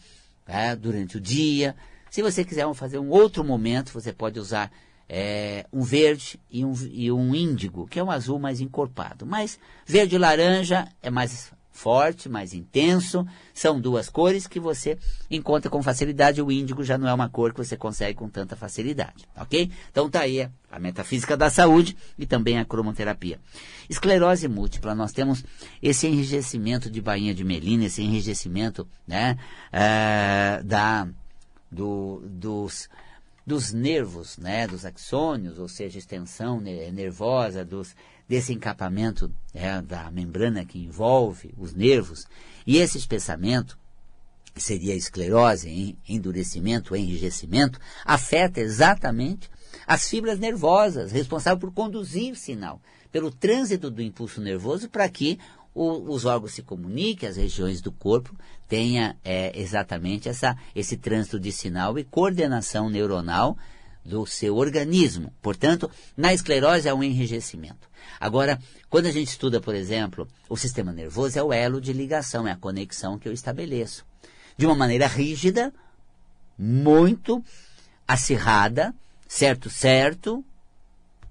é, 0.47 0.75
durante 0.75 1.17
o 1.17 1.21
dia. 1.21 1.77
Se 2.11 2.23
você 2.23 2.45
quiser 2.45 2.73
fazer 2.75 2.99
um 2.99 3.09
outro 3.09 3.43
momento, 3.45 3.93
você 3.93 4.13
pode 4.13 4.39
usar 4.39 4.71
é, 5.09 5.67
um 5.73 5.83
verde 5.83 6.39
e 6.51 6.65
um, 6.65 6.73
e 6.91 7.11
um 7.11 7.35
índigo, 7.35 7.87
que 7.87 7.99
é 7.99 8.05
um 8.05 8.11
azul 8.11 8.39
mais 8.39 8.61
encorpado. 8.61 9.25
Mas 9.25 9.59
verde 9.87 10.17
e 10.17 10.19
laranja 10.19 10.89
é 11.03 11.11
mais 11.11 11.53
forte, 11.75 12.29
mais 12.29 12.55
intenso. 12.55 13.27
São 13.53 13.79
duas 13.79 14.09
cores 14.09 14.47
que 14.47 14.61
você 14.61 14.97
encontra 15.29 15.69
com 15.69 15.83
facilidade. 15.83 16.41
O 16.41 16.51
índigo 16.51 16.85
já 16.85 16.97
não 16.97 17.09
é 17.09 17.13
uma 17.13 17.29
cor 17.29 17.53
que 17.53 17.63
você 17.63 17.77
consegue 17.77 18.17
com 18.17 18.29
tanta 18.29 18.57
facilidade, 18.57 19.27
ok? 19.37 19.71
Então 19.91 20.09
tá 20.09 20.21
aí 20.21 20.49
a 20.71 20.79
metafísica 20.79 21.37
da 21.37 21.51
saúde 21.51 21.97
e 22.17 22.25
também 22.25 22.59
a 22.59 22.65
cromoterapia. 22.65 23.41
Esclerose 23.91 24.49
múltipla, 24.49 24.95
nós 24.95 25.13
temos 25.13 25.45
esse 25.83 26.07
enrijecimento 26.07 26.89
de 26.89 27.01
bainha 27.01 27.35
de 27.35 27.45
melina, 27.45 27.87
esse 27.87 28.03
enrijecimento 28.03 28.87
né, 29.07 29.37
é, 29.73 30.63
da, 30.65 31.09
do, 31.71 32.23
dos 32.25 32.89
dos 33.47 33.75
nervos, 33.75 34.39
né, 34.39 34.67
dos 34.67 34.87
axônios, 34.87 35.59
ou 35.59 35.69
seja, 35.69 35.99
extensão 35.99 36.63
nervosa 36.63 37.63
dos 37.63 37.95
desse 38.29 38.53
encapamento 38.53 39.31
é, 39.53 39.81
da 39.83 40.11
membrana 40.11 40.65
que 40.65 40.79
envolve 40.79 41.55
os 41.57 41.75
nervos, 41.75 42.27
e 42.67 42.79
esse 42.79 42.99
espessamento, 42.99 43.79
que 44.55 44.63
seria 44.63 44.95
esclerose, 44.95 45.97
endurecimento, 46.09 46.95
enrijecimento, 46.95 47.79
afeta 48.05 48.61
exatamente 48.61 49.51
as 49.87 50.09
fibras 50.09 50.39
nervosas, 50.39 51.13
responsáveis 51.13 51.61
por 51.61 51.73
conduzir 51.73 52.37
sinal, 52.37 52.81
pelo 53.11 53.31
trânsito 53.31 53.91
do 53.91 54.01
impulso 54.01 54.41
nervoso 54.41 54.89
para 54.89 55.09
que 55.09 55.39
o, 55.75 56.13
os 56.13 56.25
órgãos 56.25 56.53
se 56.53 56.63
comuniquem, 56.63 57.29
as 57.29 57.37
regiões 57.37 57.81
do 57.81 57.91
corpo 57.91 58.35
tenha 58.69 59.17
é, 59.25 59.59
exatamente 59.61 60.29
essa, 60.29 60.57
esse 60.75 60.97
trânsito 60.97 61.39
de 61.39 61.51
sinal 61.51 61.99
e 61.99 62.05
coordenação 62.05 62.89
neuronal 62.89 63.59
do 64.05 64.27
seu 64.27 64.57
organismo. 64.57 65.33
Portanto, 65.41 65.91
na 66.17 66.35
esclerose 66.35 66.89
há 66.89 66.95
um 66.95 67.03
enrijecimento. 67.03 67.89
Agora, 68.21 68.59
quando 68.91 69.07
a 69.07 69.11
gente 69.11 69.29
estuda, 69.29 69.61
por 69.61 69.75
exemplo, 69.75 70.29
o 70.49 70.57
sistema 70.57 70.93
nervoso 70.93 71.39
é 71.39 71.43
o 71.43 71.53
elo 71.53 71.81
de 71.81 71.93
ligação, 71.93 72.47
é 72.47 72.53
a 72.53 72.57
conexão 72.57 73.19
que 73.19 73.29
eu 73.29 73.33
estabeleço. 73.33 74.05
De 74.57 74.67
uma 74.67 74.75
maneira 74.75 75.07
rígida, 75.07 75.73
muito 76.59 77.43
acirrada, 78.07 78.95
certo, 79.27 79.69
certo. 79.71 80.45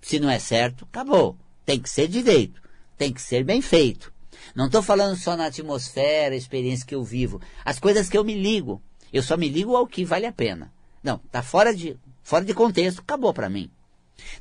Se 0.01 0.20
não 0.20 0.30
é 0.30 0.39
certo, 0.39 0.86
acabou. 0.86 1.38
Tem 1.65 1.80
que 1.80 1.89
ser 1.89 2.08
direito, 2.08 2.62
tem 2.98 3.13
que 3.13 3.22
ser 3.22 3.44
bem 3.44 3.62
feito. 3.62 4.12
Não 4.53 4.65
estou 4.65 4.82
falando 4.82 5.15
só 5.15 5.38
na 5.38 5.46
atmosfera, 5.46 6.36
experiência 6.36 6.86
que 6.86 6.96
eu 6.96 7.03
vivo, 7.03 7.39
as 7.63 7.80
coisas 7.80 8.10
que 8.10 8.18
eu 8.18 8.24
me 8.24 8.34
ligo. 8.34 8.82
Eu 9.12 9.24
só 9.24 9.38
me 9.38 9.48
ligo 9.48 9.75
ao 9.75 9.88
que 9.88 10.03
vale 10.03 10.25
a 10.25 10.32
pena. 10.32 10.74
Não, 11.03 11.20
tá 11.32 11.42
fora 11.44 11.74
de, 11.74 11.98
fora 12.24 12.46
de 12.46 12.53
contexto, 12.53 13.00
acabou 13.00 13.34
para 13.34 13.50
mim. 13.50 13.70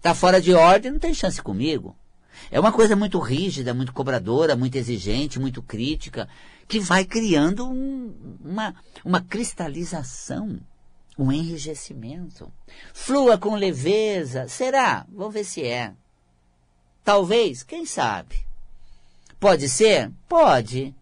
Tá 0.00 0.14
fora 0.14 0.40
de 0.40 0.54
ordem, 0.54 0.92
não 0.92 0.98
tem 0.98 1.12
chance 1.12 1.42
comigo. 1.42 1.96
É 2.50 2.58
uma 2.58 2.72
coisa 2.72 2.96
muito 2.96 3.18
rígida, 3.18 3.74
muito 3.74 3.92
cobradora, 3.92 4.56
muito 4.56 4.76
exigente, 4.76 5.38
muito 5.38 5.62
crítica, 5.62 6.28
que 6.66 6.80
vai 6.80 7.04
criando 7.04 7.68
um, 7.68 8.38
uma, 8.42 8.74
uma 9.04 9.20
cristalização, 9.20 10.58
um 11.18 11.30
enrijecimento. 11.30 12.50
Flua 12.92 13.36
com 13.36 13.54
leveza. 13.54 14.48
Será? 14.48 15.06
Vamos 15.10 15.34
ver 15.34 15.44
se 15.44 15.64
é. 15.64 15.92
Talvez, 17.04 17.62
quem 17.62 17.84
sabe? 17.84 18.36
Pode 19.38 19.68
ser? 19.68 20.10
Pode. 20.28 20.94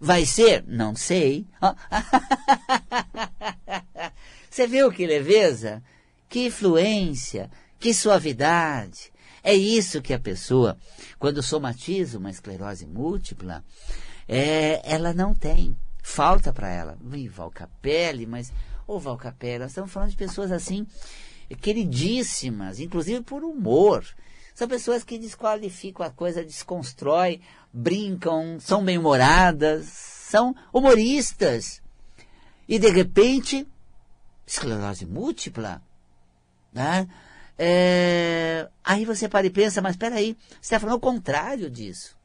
Vai 0.00 0.26
ser? 0.26 0.64
Não 0.66 0.94
sei. 0.94 1.46
Você 4.50 4.66
viu 4.66 4.92
que 4.92 5.06
leveza? 5.06 5.82
Que 6.34 6.50
fluência? 6.50 7.48
Que 7.78 7.94
suavidade? 7.94 9.12
É 9.40 9.54
isso 9.54 10.02
que 10.02 10.12
a 10.12 10.18
pessoa, 10.18 10.76
quando 11.16 11.40
somatiza 11.40 12.18
uma 12.18 12.28
esclerose 12.28 12.84
múltipla, 12.88 13.64
é, 14.26 14.82
ela 14.82 15.14
não 15.14 15.32
tem. 15.32 15.76
Falta 16.02 16.52
para 16.52 16.68
ela. 16.68 16.98
Ih, 17.12 17.28
Valcapelli, 17.28 18.26
mas. 18.26 18.52
Ô, 18.84 18.98
Valcapelli, 18.98 19.60
nós 19.60 19.70
estamos 19.70 19.92
falando 19.92 20.10
de 20.10 20.16
pessoas 20.16 20.50
assim, 20.50 20.84
queridíssimas, 21.60 22.80
inclusive 22.80 23.20
por 23.22 23.44
humor. 23.44 24.04
São 24.56 24.66
pessoas 24.66 25.04
que 25.04 25.16
desqualificam 25.20 26.04
a 26.04 26.10
coisa, 26.10 26.44
desconstrói, 26.44 27.42
brincam, 27.72 28.58
são 28.58 28.84
bem-humoradas, 28.84 29.84
são 29.86 30.52
humoristas. 30.72 31.80
E 32.68 32.76
de 32.76 32.90
repente, 32.90 33.64
esclerose 34.44 35.06
múltipla, 35.06 35.80
né? 36.74 37.08
É, 37.56 38.68
aí 38.82 39.04
você 39.04 39.28
para 39.28 39.46
e 39.46 39.50
pensa, 39.50 39.80
mas 39.80 39.92
espera 39.92 40.16
aí, 40.16 40.36
você 40.60 40.74
está 40.74 40.80
falando 40.80 40.96
o 40.96 41.00
contrário 41.00 41.70
disso. 41.70 42.16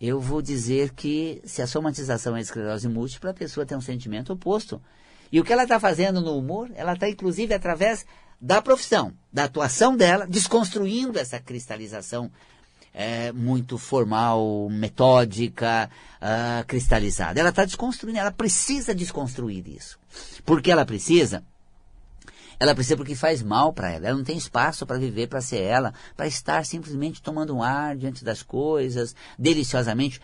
Eu 0.00 0.20
vou 0.20 0.42
dizer 0.42 0.90
que 0.94 1.40
se 1.44 1.62
a 1.62 1.66
somatização 1.66 2.36
é 2.36 2.40
esclerose 2.40 2.88
múltipla, 2.88 3.30
a 3.30 3.34
pessoa 3.34 3.66
tem 3.66 3.76
um 3.76 3.82
sentimento 3.82 4.32
oposto. 4.32 4.80
E 5.30 5.38
o 5.38 5.44
que 5.44 5.52
ela 5.52 5.62
está 5.62 5.78
fazendo 5.78 6.20
no 6.20 6.36
humor, 6.36 6.70
ela 6.74 6.94
está 6.94 7.08
inclusive 7.08 7.54
através 7.54 8.04
da 8.40 8.60
profissão, 8.60 9.12
da 9.32 9.44
atuação 9.44 9.96
dela, 9.96 10.26
desconstruindo 10.26 11.18
essa 11.18 11.38
cristalização 11.38 12.30
é, 12.92 13.32
muito 13.32 13.76
formal, 13.76 14.68
metódica, 14.70 15.90
uh, 16.20 16.64
cristalizada. 16.66 17.40
Ela 17.40 17.48
está 17.48 17.64
desconstruindo, 17.64 18.18
ela 18.18 18.30
precisa 18.30 18.94
desconstruir 18.94 19.66
isso. 19.66 19.98
Porque 20.44 20.70
ela 20.70 20.84
precisa 20.84 21.42
ela 22.58 22.74
precisa 22.74 22.96
porque 22.96 23.14
faz 23.14 23.42
mal 23.42 23.72
para 23.72 23.90
ela. 23.90 24.08
Ela 24.08 24.16
não 24.16 24.24
tem 24.24 24.36
espaço 24.36 24.86
para 24.86 24.98
viver, 24.98 25.28
para 25.28 25.40
ser 25.40 25.60
ela, 25.60 25.92
para 26.16 26.26
estar 26.26 26.64
simplesmente 26.64 27.22
tomando 27.22 27.54
um 27.54 27.62
ar 27.62 27.96
diante 27.96 28.24
das 28.24 28.42
coisas, 28.42 29.14
deliciosamente. 29.38 30.20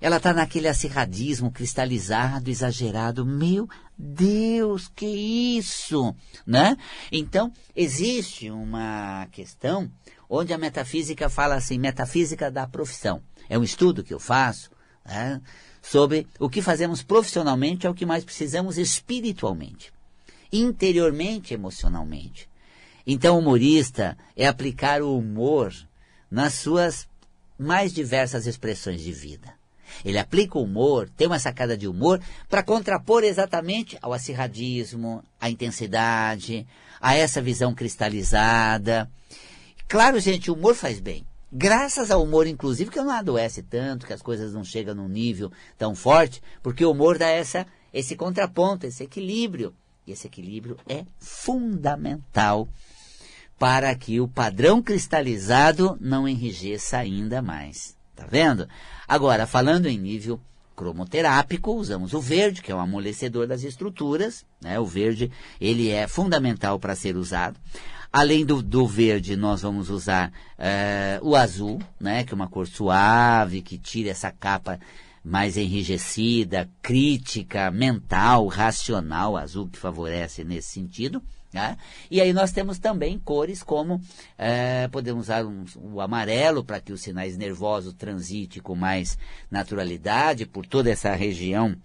Ela 0.00 0.16
está 0.16 0.32
naquele 0.32 0.68
acirradismo 0.68 1.50
cristalizado, 1.50 2.50
exagerado. 2.50 3.24
Meu 3.24 3.68
Deus, 3.96 4.90
que 4.94 5.06
isso, 5.06 6.14
né? 6.46 6.76
Então, 7.10 7.52
existe 7.74 8.50
uma 8.50 9.26
questão 9.30 9.90
onde 10.28 10.52
a 10.52 10.58
metafísica 10.58 11.28
fala 11.28 11.54
assim, 11.54 11.78
metafísica 11.78 12.50
da 12.50 12.66
profissão. 12.66 13.22
É 13.48 13.58
um 13.58 13.64
estudo 13.64 14.02
que 14.02 14.12
eu 14.12 14.20
faço 14.20 14.70
né, 15.04 15.40
sobre 15.80 16.26
o 16.38 16.48
que 16.48 16.62
fazemos 16.62 17.02
profissionalmente 17.02 17.86
é 17.86 17.90
o 17.90 17.94
que 17.94 18.06
mais 18.06 18.24
precisamos 18.24 18.78
espiritualmente 18.78 19.92
interiormente 20.54 21.52
emocionalmente. 21.52 22.48
Então, 23.06 23.38
humorista 23.38 24.16
é 24.36 24.46
aplicar 24.46 25.02
o 25.02 25.18
humor 25.18 25.74
nas 26.30 26.54
suas 26.54 27.06
mais 27.58 27.92
diversas 27.92 28.46
expressões 28.46 29.02
de 29.02 29.12
vida. 29.12 29.52
Ele 30.04 30.18
aplica 30.18 30.58
o 30.58 30.62
humor, 30.62 31.08
tem 31.16 31.26
uma 31.26 31.38
sacada 31.38 31.76
de 31.76 31.86
humor, 31.86 32.20
para 32.48 32.62
contrapor 32.62 33.22
exatamente 33.22 33.98
ao 34.00 34.12
acirradismo, 34.12 35.22
à 35.40 35.50
intensidade, 35.50 36.66
a 37.00 37.14
essa 37.14 37.42
visão 37.42 37.74
cristalizada. 37.74 39.10
Claro, 39.86 40.18
gente, 40.18 40.50
o 40.50 40.54
humor 40.54 40.74
faz 40.74 40.98
bem. 40.98 41.26
Graças 41.52 42.10
ao 42.10 42.22
humor, 42.22 42.46
inclusive, 42.46 42.90
que 42.90 42.98
não 42.98 43.10
adoece 43.10 43.62
tanto, 43.62 44.06
que 44.06 44.12
as 44.12 44.22
coisas 44.22 44.52
não 44.52 44.64
chegam 44.64 44.94
num 44.94 45.08
nível 45.08 45.52
tão 45.78 45.94
forte, 45.94 46.42
porque 46.62 46.84
o 46.84 46.90
humor 46.90 47.18
dá 47.18 47.28
essa, 47.28 47.66
esse 47.92 48.16
contraponto, 48.16 48.86
esse 48.86 49.04
equilíbrio 49.04 49.72
e 50.06 50.12
esse 50.12 50.26
equilíbrio 50.26 50.76
é 50.88 51.04
fundamental 51.18 52.68
para 53.58 53.94
que 53.94 54.20
o 54.20 54.28
padrão 54.28 54.82
cristalizado 54.82 55.96
não 56.00 56.28
enrijeça 56.28 56.98
ainda 56.98 57.40
mais. 57.40 57.96
Tá 58.14 58.26
vendo? 58.28 58.68
Agora, 59.08 59.46
falando 59.46 59.86
em 59.86 59.98
nível 59.98 60.40
cromoterápico, 60.76 61.72
usamos 61.72 62.12
o 62.12 62.20
verde, 62.20 62.62
que 62.62 62.70
é 62.70 62.74
um 62.74 62.80
amolecedor 62.80 63.46
das 63.46 63.62
estruturas. 63.62 64.44
Né? 64.60 64.78
O 64.78 64.86
verde 64.86 65.30
ele 65.60 65.90
é 65.90 66.06
fundamental 66.06 66.78
para 66.78 66.94
ser 66.94 67.16
usado. 67.16 67.58
Além 68.12 68.44
do, 68.44 68.62
do, 68.62 68.86
verde, 68.86 69.34
nós 69.34 69.62
vamos 69.62 69.90
usar 69.90 70.30
uh, 70.58 71.28
o 71.28 71.34
azul, 71.34 71.80
né? 71.98 72.22
que 72.22 72.32
é 72.32 72.36
uma 72.36 72.48
cor 72.48 72.66
suave, 72.66 73.62
que 73.62 73.76
tira 73.76 74.10
essa 74.10 74.30
capa 74.30 74.78
mais 75.24 75.56
enrijecida, 75.56 76.68
crítica, 76.82 77.70
mental, 77.70 78.46
racional, 78.46 79.36
azul 79.36 79.68
que 79.68 79.78
favorece 79.78 80.44
nesse 80.44 80.68
sentido. 80.68 81.22
Né? 81.50 81.78
E 82.10 82.20
aí 82.20 82.32
nós 82.32 82.50
temos 82.50 82.78
também 82.78 83.18
cores 83.18 83.62
como 83.62 84.00
é, 84.36 84.88
podemos 84.88 85.26
usar 85.26 85.46
um, 85.46 85.64
o 85.76 86.00
amarelo 86.00 86.64
para 86.64 86.80
que 86.80 86.92
os 86.92 87.00
sinais 87.00 87.36
nervosos 87.36 87.94
transitem 87.94 88.60
com 88.60 88.74
mais 88.74 89.16
naturalidade 89.50 90.46
por 90.46 90.66
toda 90.66 90.90
essa 90.90 91.14
região 91.14 91.76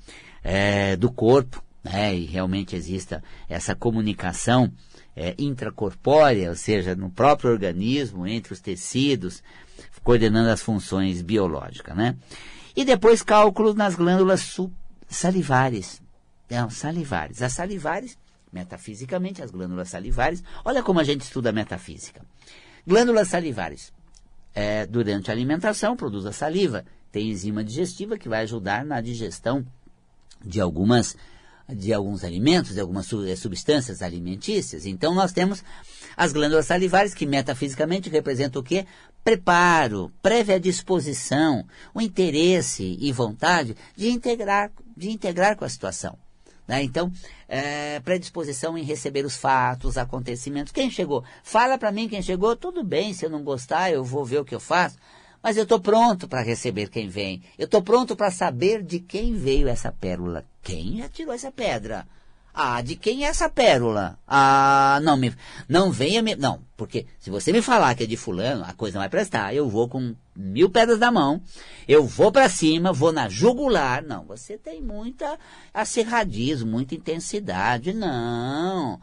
é, 0.44 0.96
do 0.96 1.12
corpo, 1.12 1.64
né? 1.84 2.16
e 2.16 2.26
realmente 2.26 2.76
exista 2.76 3.24
essa 3.48 3.76
comunicação 3.76 4.72
é, 5.16 5.36
intracorpórea, 5.38 6.50
ou 6.50 6.56
seja, 6.56 6.96
no 6.96 7.10
próprio 7.10 7.52
organismo, 7.52 8.26
entre 8.26 8.54
os 8.54 8.60
tecidos, 8.60 9.44
coordenando 10.04 10.50
as 10.50 10.62
funções 10.62 11.22
biológicas. 11.22 11.96
Né? 11.96 12.16
E 12.80 12.86
depois 12.86 13.22
cálculos 13.22 13.76
nas 13.76 13.94
glândulas 13.94 14.58
salivares. 15.10 16.02
Não, 16.50 16.70
salivares. 16.70 17.42
As 17.42 17.52
salivares, 17.52 18.18
metafisicamente, 18.54 19.44
as 19.44 19.52
glândulas 19.52 19.90
salivares. 19.90 20.42
Olha 20.64 20.82
como 20.82 21.02
a 21.02 21.04
gente 21.04 21.20
estuda 21.20 21.52
metafísica. 21.52 22.22
Glândulas 22.88 23.28
salivares. 23.28 23.92
É, 24.56 24.86
durante 24.86 25.30
a 25.30 25.34
alimentação, 25.34 25.98
produz 25.98 26.26
a 26.26 26.32
saliva. 26.32 26.86
Tem 27.12 27.30
enzima 27.30 27.66
digestiva 27.66 28.18
que 28.18 28.30
vai 28.30 28.44
ajudar 28.44 28.86
na 28.86 29.02
digestão 29.02 29.68
de 30.42 30.62
algumas 30.62 31.18
de 31.76 31.94
alguns 31.94 32.24
alimentos, 32.24 32.74
de 32.74 32.80
algumas 32.80 33.12
eh, 33.14 33.36
substâncias 33.36 34.02
alimentícias. 34.02 34.86
Então 34.86 35.14
nós 35.14 35.32
temos 35.32 35.64
as 36.18 36.34
glândulas 36.34 36.66
salivares 36.66 37.14
que 37.14 37.26
metafisicamente 37.26 38.10
representam 38.10 38.62
o 38.62 38.66
quê? 38.66 38.88
Preparo, 39.24 40.12
prévia 40.22 40.60
disposição, 40.60 41.66
o 41.94 42.02
interesse 42.02 42.98
e 43.00 43.12
vontade 43.12 43.76
de 43.96 44.10
integrar, 44.10 44.72
de 44.96 45.10
integrar 45.10 45.56
com 45.56 45.66
a 45.66 45.70
situação. 45.70 46.18
Né? 46.68 46.84
Então, 46.84 47.12
é, 47.48 48.00
predisposição 48.00 48.78
em 48.78 48.84
receber 48.84 49.26
os 49.26 49.36
fatos, 49.36 49.98
acontecimentos. 49.98 50.72
Quem 50.72 50.90
chegou? 50.92 51.24
Fala 51.44 51.78
para 51.78 51.92
mim 51.92 52.08
quem 52.08 52.22
chegou, 52.22 52.56
tudo 52.56 52.84
bem, 52.84 53.14
se 53.14 53.26
eu 53.26 53.30
não 53.30 53.44
gostar, 53.44 53.92
eu 53.92 54.04
vou 54.04 54.24
ver 54.24 54.40
o 54.40 54.46
que 54.46 54.54
eu 54.54 54.60
faço. 54.60 54.96
Mas 55.42 55.58
eu 55.58 55.64
estou 55.64 55.80
pronto 55.80 56.28
para 56.28 56.42
receber 56.42 56.90
quem 56.90 57.08
vem. 57.08 57.42
Eu 57.58 57.66
estou 57.66 57.82
pronto 57.82 58.16
para 58.16 58.30
saber 58.30 58.84
de 58.84 59.00
quem 59.00 59.34
veio 59.34 59.68
essa 59.68 59.92
pérola. 59.92 60.46
Quem 60.62 61.02
atirou 61.02 61.34
essa 61.34 61.52
pedra? 61.52 62.06
Ah, 62.62 62.82
de 62.82 62.98
quem 62.98 63.24
é 63.24 63.30
essa 63.30 63.48
pérola? 63.48 64.20
Ah, 64.28 65.00
não 65.02 65.16
me, 65.16 65.34
não 65.70 65.94
venha 65.94 66.22
me, 66.22 66.36
não, 66.36 66.60
porque 66.76 67.06
se 67.18 67.30
você 67.30 67.54
me 67.54 67.62
falar 67.62 67.96
que 67.96 68.04
é 68.04 68.06
de 68.06 68.18
fulano, 68.18 68.66
a 68.66 68.74
coisa 68.74 68.96
não 68.96 69.02
vai 69.02 69.08
prestar. 69.08 69.56
Eu 69.56 69.70
vou 69.70 69.88
com 69.88 70.14
mil 70.36 70.70
pedras 70.70 71.00
na 71.00 71.10
mão, 71.10 71.42
eu 71.88 72.04
vou 72.04 72.34
para 72.34 72.50
cima, 72.50 72.92
vou 72.92 73.14
na 73.14 73.30
jugular. 73.30 74.04
Não, 74.04 74.26
você 74.26 74.58
tem 74.58 74.82
muita 74.82 75.40
acerradismo, 75.74 76.70
muita 76.70 76.96
intensidade. 76.96 77.94
Não. 77.94 79.00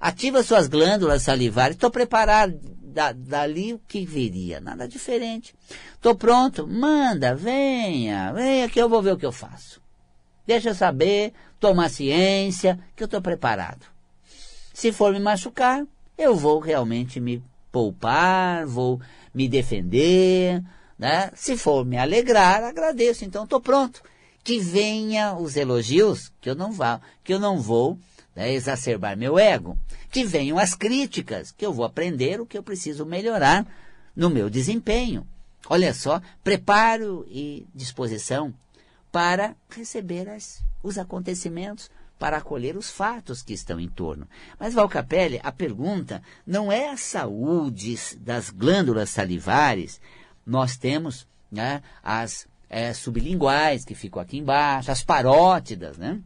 ativa 0.00 0.42
suas 0.42 0.66
glândulas 0.66 1.22
salivares. 1.22 1.76
Estou 1.76 1.92
preparado. 1.92 2.58
Da, 2.82 3.12
dali 3.12 3.74
o 3.74 3.80
que 3.86 4.04
viria? 4.04 4.60
Nada 4.60 4.88
diferente. 4.88 5.54
Estou 5.94 6.16
pronto. 6.16 6.66
Manda, 6.66 7.32
venha, 7.32 8.32
venha 8.32 8.68
que 8.68 8.80
eu 8.82 8.88
vou 8.88 9.00
ver 9.00 9.12
o 9.12 9.16
que 9.16 9.26
eu 9.26 9.30
faço. 9.30 9.80
Deixa 10.48 10.70
eu 10.70 10.74
saber, 10.74 11.34
tomar 11.60 11.88
ciência, 11.88 12.78
que 12.94 13.02
eu 13.02 13.06
estou 13.06 13.20
preparado. 13.20 13.86
Se 14.72 14.92
for 14.92 15.12
me 15.12 15.20
machucar, 15.20 15.84
eu 16.16 16.36
vou 16.36 16.58
realmente 16.60 17.20
me 17.20 17.42
poupar, 17.70 18.66
vou 18.66 19.00
me 19.34 19.48
defender, 19.48 20.62
né? 20.98 21.30
Se 21.34 21.56
for 21.56 21.84
me 21.84 21.96
alegrar, 21.96 22.62
agradeço. 22.62 23.24
Então 23.24 23.44
estou 23.44 23.60
pronto. 23.60 24.02
Que 24.42 24.58
venha 24.58 25.34
os 25.34 25.56
elogios, 25.56 26.32
que 26.40 26.48
eu 26.48 26.54
não 26.54 26.72
vá, 26.72 27.00
que 27.22 27.34
eu 27.34 27.40
não 27.40 27.60
vou 27.60 27.98
né, 28.34 28.52
exacerbar 28.52 29.16
meu 29.16 29.38
ego. 29.38 29.76
Que 30.10 30.24
venham 30.24 30.58
as 30.58 30.74
críticas, 30.74 31.52
que 31.52 31.66
eu 31.66 31.72
vou 31.72 31.84
aprender 31.84 32.40
o 32.40 32.46
que 32.46 32.56
eu 32.56 32.62
preciso 32.62 33.04
melhorar 33.04 33.66
no 34.16 34.30
meu 34.30 34.48
desempenho. 34.48 35.26
Olha 35.68 35.92
só, 35.92 36.22
preparo 36.42 37.26
e 37.28 37.66
disposição 37.74 38.54
para 39.10 39.56
receber 39.70 40.28
as, 40.28 40.62
os 40.82 40.98
acontecimentos, 40.98 41.90
para 42.18 42.36
acolher 42.36 42.76
os 42.76 42.90
fatos 42.90 43.42
que 43.42 43.52
estão 43.52 43.78
em 43.78 43.88
torno. 43.88 44.26
Mas, 44.58 44.74
Valcapelli, 44.74 45.40
a 45.42 45.52
pergunta 45.52 46.22
não 46.46 46.70
é 46.70 46.90
a 46.90 46.96
saúde 46.96 47.96
das 48.18 48.50
glândulas 48.50 49.10
salivares. 49.10 50.00
Nós 50.44 50.76
temos 50.76 51.26
né, 51.50 51.82
as 52.02 52.46
é, 52.68 52.92
sublinguais, 52.92 53.84
que 53.84 53.94
ficam 53.94 54.20
aqui 54.20 54.38
embaixo, 54.38 54.90
as 54.90 55.02
parótidas, 55.02 55.96
né? 55.96 56.20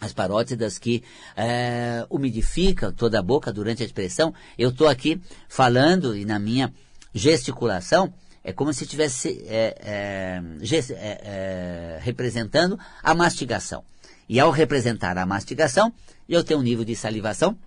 As 0.00 0.12
parótidas 0.12 0.78
que 0.78 1.02
é, 1.36 2.06
umidificam 2.08 2.92
toda 2.92 3.18
a 3.18 3.22
boca 3.22 3.52
durante 3.52 3.82
a 3.82 3.86
expressão. 3.86 4.32
Eu 4.56 4.70
estou 4.70 4.86
aqui 4.86 5.20
falando 5.48 6.16
e 6.16 6.24
na 6.24 6.38
minha 6.38 6.72
gesticulação 7.12 8.14
é 8.42 8.52
como 8.52 8.72
se 8.72 8.84
estivesse 8.84 9.44
é, 9.46 9.74
é, 9.80 10.42
é, 10.62 11.20
é, 11.22 11.98
representando 12.00 12.78
a 13.02 13.14
mastigação. 13.14 13.84
E 14.28 14.38
ao 14.38 14.50
representar 14.50 15.16
a 15.18 15.26
mastigação, 15.26 15.92
eu 16.28 16.44
tenho 16.44 16.60
um 16.60 16.62
nível 16.62 16.84
de 16.84 16.94
salivação 16.94 17.58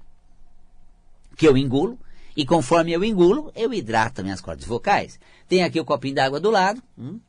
que 1.35 1.47
eu 1.47 1.57
engulo, 1.57 1.99
e 2.35 2.45
conforme 2.45 2.91
eu 2.91 3.03
engulo, 3.03 3.51
eu 3.55 3.73
hidrato 3.73 4.23
minhas 4.23 4.41
cordas 4.41 4.65
vocais. 4.65 5.19
Tem 5.47 5.63
aqui 5.63 5.79
o 5.79 5.85
copinho 5.85 6.15
d'água 6.15 6.39
do 6.39 6.49
lado. 6.49 6.81
Hum. 6.97 7.19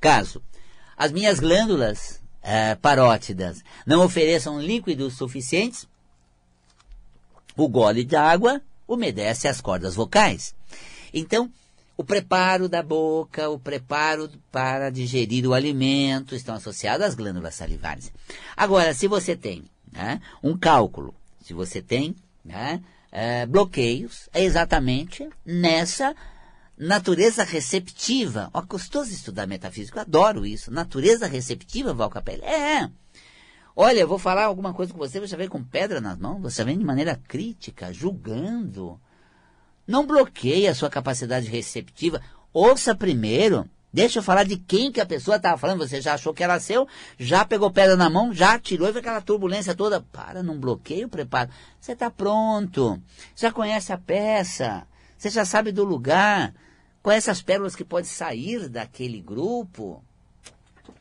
Caso 0.00 0.42
as 0.96 1.12
minhas 1.12 1.40
glândulas 1.40 2.22
é, 2.42 2.74
parótidas 2.74 3.62
não 3.86 4.04
ofereçam 4.04 4.60
líquidos 4.60 5.14
suficientes, 5.16 5.88
o 7.56 7.68
gole 7.68 8.04
de 8.04 8.16
água 8.16 8.60
umedece 8.86 9.48
as 9.48 9.60
cordas 9.60 9.94
vocais. 9.94 10.54
Então, 11.12 11.50
o 11.96 12.04
preparo 12.04 12.68
da 12.68 12.82
boca, 12.82 13.48
o 13.48 13.58
preparo 13.58 14.30
para 14.50 14.90
digerir 14.90 15.46
o 15.46 15.54
alimento 15.54 16.34
estão 16.34 16.54
associados 16.54 17.06
às 17.06 17.14
glândulas 17.14 17.54
salivares. 17.54 18.12
Agora, 18.56 18.92
se 18.94 19.06
você 19.06 19.36
tem 19.36 19.64
né, 19.92 20.20
um 20.42 20.56
cálculo, 20.56 21.14
se 21.40 21.54
você 21.54 21.80
tem 21.80 22.16
né, 22.44 22.82
é, 23.12 23.46
bloqueios, 23.46 24.28
é 24.32 24.42
exatamente 24.42 25.28
nessa 25.44 26.14
natureza 26.76 27.44
receptiva. 27.44 28.50
Ó, 28.52 28.60
gostoso 28.62 29.12
estudar 29.12 29.46
metafísica, 29.46 29.98
eu 29.98 30.02
adoro 30.02 30.44
isso. 30.44 30.72
Natureza 30.72 31.26
receptiva, 31.26 31.94
Val 31.94 32.10
Capelli. 32.10 32.42
É. 32.42 32.90
Olha, 33.76 34.00
eu 34.00 34.08
vou 34.08 34.18
falar 34.18 34.44
alguma 34.44 34.72
coisa 34.72 34.92
com 34.92 34.98
você, 34.98 35.18
você 35.18 35.36
vem 35.36 35.48
com 35.48 35.62
pedra 35.62 36.00
nas 36.00 36.18
mãos, 36.18 36.40
você 36.40 36.62
vem 36.62 36.78
de 36.78 36.84
maneira 36.84 37.20
crítica, 37.26 37.92
julgando. 37.92 39.00
Não 39.86 40.06
bloqueie 40.06 40.66
a 40.66 40.74
sua 40.74 40.90
capacidade 40.90 41.48
receptiva. 41.48 42.20
Ouça 42.52 42.94
primeiro. 42.94 43.68
Deixa 43.92 44.18
eu 44.18 44.22
falar 44.24 44.42
de 44.42 44.56
quem 44.56 44.90
que 44.90 45.00
a 45.00 45.06
pessoa 45.06 45.36
estava 45.36 45.56
falando. 45.56 45.86
Você 45.86 46.00
já 46.00 46.14
achou 46.14 46.34
que 46.34 46.42
era 46.42 46.58
seu, 46.58 46.88
já 47.16 47.44
pegou 47.44 47.70
pedra 47.70 47.96
na 47.96 48.10
mão, 48.10 48.34
já 48.34 48.58
tirou 48.58 48.88
e 48.88 48.92
foi 48.92 49.00
aquela 49.00 49.20
turbulência 49.20 49.74
toda. 49.74 50.00
Para, 50.00 50.42
não 50.42 50.58
bloqueie 50.58 51.04
o 51.04 51.08
preparo. 51.08 51.50
Você 51.80 51.92
está 51.92 52.10
pronto. 52.10 53.00
Já 53.36 53.52
conhece 53.52 53.92
a 53.92 53.98
peça. 53.98 54.84
Você 55.16 55.30
já 55.30 55.44
sabe 55.44 55.70
do 55.70 55.84
lugar. 55.84 56.52
Conhece 57.02 57.30
as 57.30 57.40
pérolas 57.40 57.76
que 57.76 57.84
podem 57.84 58.10
sair 58.10 58.68
daquele 58.68 59.20
grupo. 59.20 60.02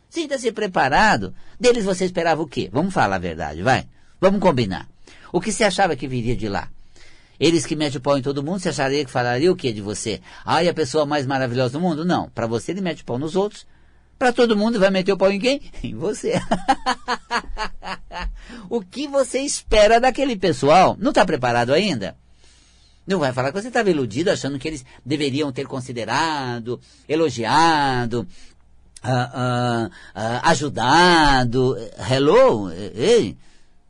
Sinta-se 0.07 0.51
preparado. 0.51 1.33
Deles 1.59 1.85
você 1.85 2.05
esperava 2.05 2.43
o 2.43 2.47
quê? 2.47 2.69
Vamos 2.71 2.93
falar 2.93 3.15
a 3.15 3.19
verdade, 3.19 3.63
vai. 3.63 3.87
Vamos 4.21 4.39
combinar. 4.39 4.87
O 5.31 5.41
que 5.41 5.51
você 5.51 5.63
achava 5.63 5.95
que 5.95 6.07
viria 6.07 6.35
de 6.35 6.47
lá? 6.47 6.69
Eles 7.39 7.65
que 7.65 7.75
metem 7.75 7.97
o 7.97 8.01
pau 8.01 8.17
em 8.17 8.21
todo 8.21 8.43
mundo, 8.43 8.59
você 8.59 8.69
acharia 8.69 9.03
que 9.03 9.11
falaria 9.11 9.51
o 9.51 9.55
que 9.55 9.71
de 9.71 9.81
você? 9.81 10.21
Ai, 10.45 10.67
a 10.67 10.73
pessoa 10.73 11.05
mais 11.05 11.25
maravilhosa 11.25 11.73
do 11.73 11.81
mundo? 11.81 12.05
Não. 12.05 12.29
Para 12.29 12.47
você, 12.47 12.71
ele 12.71 12.81
mete 12.81 13.01
o 13.01 13.05
pau 13.05 13.17
nos 13.17 13.35
outros. 13.35 13.65
Para 14.17 14.31
todo 14.31 14.55
mundo, 14.55 14.79
vai 14.79 14.89
meter 14.89 15.11
o 15.11 15.17
pau 15.17 15.31
em 15.31 15.39
quem? 15.39 15.61
Em 15.83 15.95
você. 15.95 16.33
o 18.69 18.81
que 18.81 19.07
você 19.07 19.39
espera 19.39 19.99
daquele 19.99 20.35
pessoal? 20.35 20.95
Não 20.99 21.09
está 21.09 21.25
preparado 21.25 21.73
ainda? 21.73 22.15
Não 23.05 23.19
vai 23.19 23.33
falar 23.33 23.51
que 23.51 23.61
você 23.61 23.67
estava 23.67 23.89
iludido 23.89 24.31
achando 24.31 24.57
que 24.57 24.67
eles 24.67 24.85
deveriam 25.05 25.51
ter 25.51 25.67
considerado, 25.67 26.79
elogiado, 27.09 28.25
uh, 29.03 29.07
uh, 29.07 29.87
uh, 29.87 30.39
ajudado. 30.43 31.75
Hello? 32.09 32.71
Ei, 32.71 33.35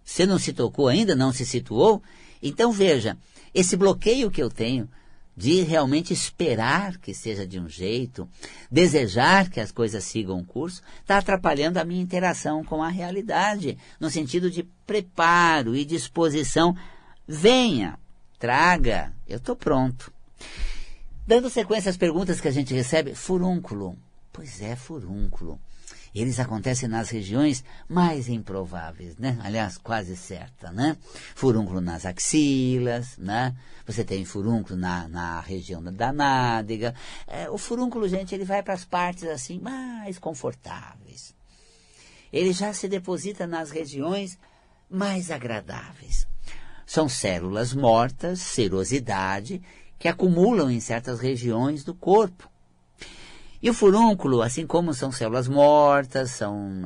você 0.03 0.25
não 0.25 0.39
se 0.39 0.51
tocou 0.51 0.87
ainda? 0.87 1.15
Não 1.15 1.31
se 1.31 1.45
situou? 1.45 2.01
Então 2.41 2.71
veja, 2.71 3.15
esse 3.53 3.75
bloqueio 3.75 4.31
que 4.31 4.41
eu 4.41 4.49
tenho 4.49 4.89
de 5.35 5.61
realmente 5.61 6.13
esperar 6.13 6.97
que 6.97 7.13
seja 7.13 7.45
de 7.45 7.59
um 7.59 7.67
jeito, 7.67 8.29
desejar 8.71 9.49
que 9.49 9.59
as 9.59 9.71
coisas 9.71 10.03
sigam 10.03 10.39
o 10.39 10.45
curso, 10.45 10.81
está 11.01 11.17
atrapalhando 11.17 11.79
a 11.79 11.83
minha 11.83 12.01
interação 12.01 12.63
com 12.63 12.83
a 12.83 12.89
realidade, 12.89 13.77
no 13.99 14.09
sentido 14.09 14.49
de 14.49 14.63
preparo 14.85 15.75
e 15.75 15.83
disposição. 15.83 16.75
Venha, 17.27 17.97
traga, 18.37 19.11
eu 19.27 19.37
estou 19.37 19.55
pronto. 19.55 20.13
Dando 21.25 21.49
sequência 21.49 21.89
às 21.89 21.97
perguntas 21.97 22.39
que 22.39 22.47
a 22.47 22.51
gente 22.51 22.73
recebe, 22.73 23.15
furúnculo. 23.15 23.97
Pois 24.31 24.61
é, 24.61 24.75
furúnculo. 24.75 25.59
Eles 26.13 26.39
acontecem 26.39 26.87
nas 26.87 27.09
regiões 27.09 27.63
mais 27.89 28.29
improváveis, 28.29 29.17
né? 29.17 29.39
Aliás, 29.43 29.77
quase 29.77 30.15
certa, 30.15 30.71
né? 30.71 30.95
Furúnculo 31.33 31.81
nas 31.81 32.05
axilas, 32.05 33.17
né? 33.17 33.55
Você 33.87 34.03
tem 34.03 34.23
furúnculo 34.23 34.77
na, 34.77 35.07
na 35.07 35.39
região 35.39 35.81
da 35.83 36.13
nádega. 36.13 36.93
É, 37.25 37.49
o 37.49 37.57
furúnculo, 37.57 38.07
gente, 38.07 38.35
ele 38.35 38.45
vai 38.45 38.61
para 38.61 38.75
as 38.75 38.85
partes 38.85 39.23
assim 39.23 39.59
mais 39.59 40.19
confortáveis. 40.19 41.33
Ele 42.31 42.53
já 42.53 42.73
se 42.73 42.87
deposita 42.87 43.47
nas 43.47 43.71
regiões 43.71 44.37
mais 44.89 45.31
agradáveis. 45.31 46.27
São 46.85 47.09
células 47.09 47.73
mortas, 47.73 48.39
serosidade, 48.39 49.61
que 49.97 50.07
acumulam 50.07 50.69
em 50.69 50.79
certas 50.79 51.19
regiões 51.19 51.83
do 51.83 51.95
corpo. 51.95 52.52
E 53.63 53.69
o 53.69 53.73
furúnculo, 53.73 54.41
assim 54.41 54.67
como 54.67 54.93
são 54.93 55.09
células 55.09 55.47
mortas, 55.47 56.31
são 56.31 56.83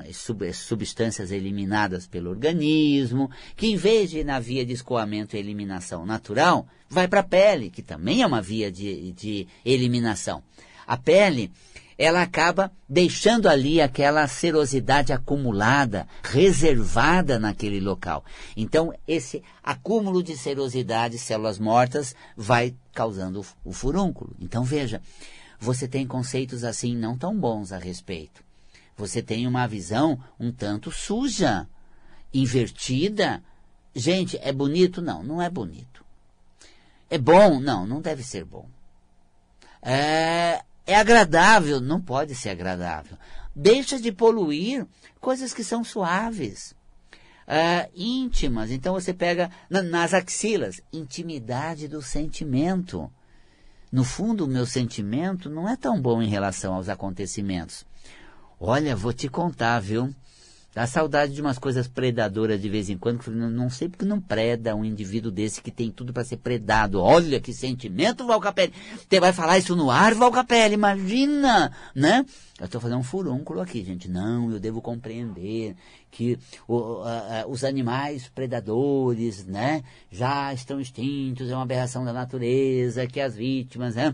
substâncias 0.53 1.31
eliminadas 1.31 2.05
pelo 2.05 2.29
organismo, 2.29 3.31
que 3.55 3.65
em 3.65 3.75
vez 3.75 4.11
de 4.11 4.19
ir 4.19 4.23
na 4.23 4.39
via 4.39 4.63
de 4.63 4.73
escoamento 4.73 5.35
e 5.35 5.39
eliminação 5.39 6.05
natural, 6.05 6.67
vai 6.87 7.07
para 7.07 7.21
a 7.21 7.23
pele, 7.23 7.71
que 7.71 7.81
também 7.81 8.21
é 8.21 8.27
uma 8.27 8.43
via 8.43 8.71
de, 8.71 9.11
de 9.13 9.47
eliminação. 9.65 10.43
A 10.85 10.95
pele, 10.95 11.51
ela 11.97 12.21
acaba 12.21 12.71
deixando 12.87 13.49
ali 13.49 13.81
aquela 13.81 14.27
serosidade 14.27 15.11
acumulada, 15.11 16.07
reservada 16.21 17.39
naquele 17.39 17.79
local. 17.79 18.23
Então, 18.55 18.93
esse 19.07 19.41
acúmulo 19.63 20.21
de 20.21 20.37
serosidade, 20.37 21.17
células 21.17 21.57
mortas, 21.57 22.15
vai 22.35 22.75
causando 22.93 23.43
o 23.65 23.71
furúnculo. 23.71 24.35
Então, 24.39 24.63
veja, 24.63 25.01
você 25.59 25.87
tem 25.87 26.05
conceitos 26.05 26.63
assim 26.63 26.95
não 26.95 27.17
tão 27.17 27.37
bons 27.37 27.71
a 27.71 27.77
respeito. 27.77 28.43
Você 28.95 29.21
tem 29.21 29.45
uma 29.45 29.67
visão 29.67 30.19
um 30.39 30.51
tanto 30.51 30.91
suja, 30.91 31.67
invertida. 32.33 33.43
Gente, 33.95 34.37
é 34.41 34.51
bonito? 34.51 35.01
Não, 35.01 35.23
não 35.23 35.41
é 35.41 35.49
bonito. 35.49 36.03
É 37.09 37.17
bom? 37.17 37.59
Não, 37.59 37.85
não 37.85 38.01
deve 38.01 38.23
ser 38.23 38.43
bom. 38.43 38.67
É, 39.81 40.63
é 40.85 40.95
agradável? 40.95 41.79
Não 41.79 42.01
pode 42.01 42.35
ser 42.35 42.49
agradável. 42.49 43.17
Deixa 43.55 43.99
de 43.99 44.11
poluir 44.11 44.85
coisas 45.19 45.53
que 45.53 45.63
são 45.63 45.83
suaves. 45.83 46.75
É, 47.47 47.89
íntimas. 47.95 48.71
Então 48.71 48.93
você 48.93 49.13
pega 49.13 49.49
na, 49.69 49.81
nas 49.81 50.13
axilas, 50.13 50.81
intimidade 50.91 51.87
do 51.87 52.01
sentimento. 52.01 53.11
No 53.91 54.03
fundo, 54.03 54.45
o 54.45 54.47
meu 54.47 54.65
sentimento 54.65 55.49
não 55.49 55.67
é 55.67 55.75
tão 55.75 56.01
bom 56.01 56.21
em 56.21 56.27
relação 56.27 56.73
aos 56.73 56.89
acontecimentos. 56.89 57.85
Olha, 58.59 58.95
vou 58.95 59.13
te 59.13 59.29
contar, 59.29 59.79
viu? 59.79 60.13
Dá 60.77 60.85
saudade 60.85 61.33
de 61.33 61.41
umas 61.41 61.57
coisas 61.57 61.87
predadoras 61.87 62.61
de 62.61 62.69
vez 62.69 62.87
em 62.87 62.99
quando. 62.99 63.31
Não, 63.31 63.49
não 63.49 63.67
sei 63.67 63.89
porque 63.89 64.05
não 64.05 64.21
preda 64.21 64.75
um 64.75 64.85
indivíduo 64.85 65.31
desse 65.31 65.59
que 65.59 65.71
tem 65.71 65.89
tudo 65.89 66.13
para 66.13 66.23
ser 66.23 66.37
predado. 66.37 67.01
Olha 67.01 67.41
que 67.41 67.51
sentimento, 67.51 68.27
Valcapelli. 68.27 68.71
Você 68.95 69.19
vai 69.19 69.33
falar 69.33 69.57
isso 69.57 69.75
no 69.75 69.89
ar, 69.89 70.13
Valcapelli? 70.13 70.75
Imagina, 70.75 71.71
né? 71.95 72.23
Eu 72.59 72.65
estou 72.65 72.79
fazendo 72.79 72.99
um 72.99 73.03
furúnculo 73.03 73.59
aqui, 73.59 73.83
gente. 73.83 74.07
Não, 74.07 74.51
eu 74.51 74.59
devo 74.59 74.79
compreender 74.79 75.75
que 76.11 76.37
o, 76.67 77.01
os 77.47 77.63
animais 77.63 78.29
predadores, 78.29 79.47
né, 79.47 79.83
já 80.11 80.53
estão 80.53 80.79
extintos, 80.79 81.49
é 81.49 81.55
uma 81.55 81.63
aberração 81.63 82.05
da 82.05 82.13
natureza, 82.13 83.07
que 83.07 83.19
as 83.19 83.35
vítimas, 83.35 83.95
né? 83.95 84.13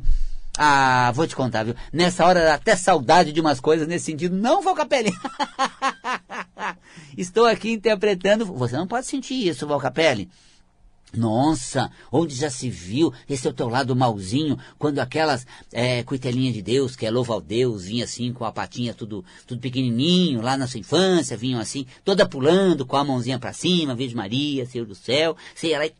Ah, 0.58 1.12
vou 1.14 1.28
te 1.28 1.36
contar, 1.36 1.64
viu? 1.64 1.76
Nessa 1.92 2.26
hora 2.26 2.54
até 2.54 2.76
saudade 2.76 3.34
de 3.34 3.42
umas 3.42 3.60
coisas 3.60 3.86
nesse 3.86 4.06
sentido. 4.06 4.38
Não, 4.38 4.62
Valcapelli! 4.62 5.12
Estou 7.18 7.46
aqui 7.46 7.72
interpretando. 7.72 8.46
Você 8.46 8.76
não 8.76 8.88
pode 8.88 9.06
sentir 9.08 9.48
isso, 9.48 9.68
Valcapelli. 9.68 10.30
Nossa, 11.16 11.92
onde 12.12 12.34
já 12.34 12.50
se 12.50 12.68
viu 12.72 13.14
esse 13.30 13.46
é 13.46 13.50
o 13.52 13.54
teu 13.54 13.70
lado 13.70 13.96
malzinho, 13.96 14.58
quando 14.80 14.98
aquelas 14.98 15.46
é, 15.72 16.04
de 16.04 16.62
Deus, 16.62 16.96
que 16.96 17.06
é 17.06 17.12
louva 17.12 17.36
ao 17.36 17.42
Deus, 17.42 17.86
vinha 17.86 18.04
assim 18.04 18.34
com 18.34 18.44
a 18.44 18.52
patinha 18.52 18.96
tudo, 18.96 19.24
tudo 19.46 19.62
pequenininho, 19.62 20.42
lá 20.42 20.58
na 20.58 20.66
sua 20.66 20.80
infância, 20.80 21.38
vinham 21.38 21.60
assim, 21.60 21.86
toda 22.04 22.28
pulando, 22.28 22.84
com 22.84 22.98
a 22.98 23.04
mãozinha 23.04 23.38
para 23.38 23.54
cima, 23.54 23.94
Virgem 23.94 24.18
Maria, 24.18 24.66
Senhor 24.66 24.88
do 24.88 24.96
Céu, 24.96 25.38
ia 25.62 25.78
lá 25.78 25.86
e... 25.86 25.94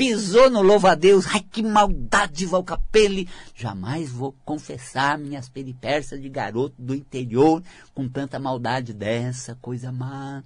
Pisou 0.00 0.48
no 0.48 0.62
louva 0.62 0.92
a 0.92 0.94
Deus, 0.94 1.26
ai 1.26 1.40
que 1.40 1.62
maldade, 1.62 2.46
Valcapelli, 2.46 3.28
jamais 3.54 4.08
vou 4.08 4.34
confessar 4.46 5.18
minhas 5.18 5.50
peripécias 5.50 6.22
de 6.22 6.26
garoto 6.26 6.74
do 6.78 6.94
interior 6.94 7.62
com 7.94 8.08
tanta 8.08 8.38
maldade 8.38 8.94
dessa, 8.94 9.58
coisa 9.60 9.92
má. 9.92 10.42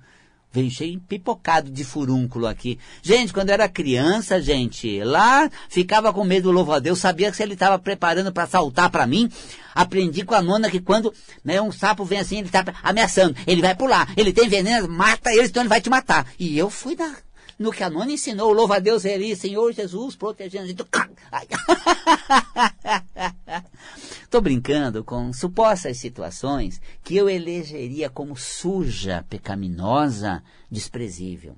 Vem 0.51 0.69
cheio 0.69 0.99
pipocado 0.99 1.71
de 1.71 1.85
furúnculo 1.85 2.49
aqui. 2.49 2.81
Gente, 3.01 3.33
quando 3.33 3.51
eu 3.51 3.55
era 3.55 3.69
criança, 3.69 4.43
gente, 4.43 5.05
lá 5.05 5.49
ficava 5.69 6.13
com 6.13 6.25
medo 6.25 6.49
do 6.49 6.51
louvo 6.51 6.73
a 6.73 6.81
Deus, 6.81 6.99
sabia 6.99 7.31
que 7.31 7.37
se 7.37 7.45
ele 7.45 7.55
estava 7.55 7.79
preparando 7.79 8.33
para 8.33 8.49
saltar 8.49 8.91
para 8.91 9.07
mim. 9.07 9.31
Aprendi 9.73 10.25
com 10.25 10.35
a 10.35 10.43
nona 10.43 10.69
que 10.69 10.81
quando 10.81 11.15
né, 11.45 11.63
um 11.63 11.71
sapo 11.71 12.05
vem 12.05 12.19
assim, 12.19 12.39
ele 12.39 12.49
está 12.49 12.65
ameaçando, 12.83 13.37
ele 13.47 13.63
vai 13.63 13.77
pular, 13.77 14.13
ele 14.17 14.33
tem 14.33 14.49
veneno, 14.49 14.89
mata 14.89 15.33
ele, 15.33 15.47
então 15.47 15.63
ele 15.63 15.69
vai 15.69 15.81
te 15.81 15.89
matar. 15.89 16.27
E 16.41 16.59
eu 16.59 16.69
fui 16.69 16.97
na, 16.97 17.15
no 17.59 17.71
que 17.73 17.83
a 17.83 17.91
nona 17.91 18.13
ensinou, 18.13 18.53
louva 18.53 18.77
a 18.77 18.79
Deus 18.79 19.05
ele, 19.05 19.37
Senhor 19.37 19.73
Jesus, 19.73 20.17
protegendo 20.17 20.65
a 20.65 20.67
gente. 20.67 20.85
Estou 24.23 24.41
brincando 24.43 25.05
com 25.05 25.33
supostas 25.33 25.99
situações 25.99 26.81
que 27.03 27.17
eu 27.17 27.29
elegeria 27.29 28.11
como 28.11 28.37
suja, 28.37 29.25
pecaminosa, 29.29 30.43
desprezível. 30.71 31.57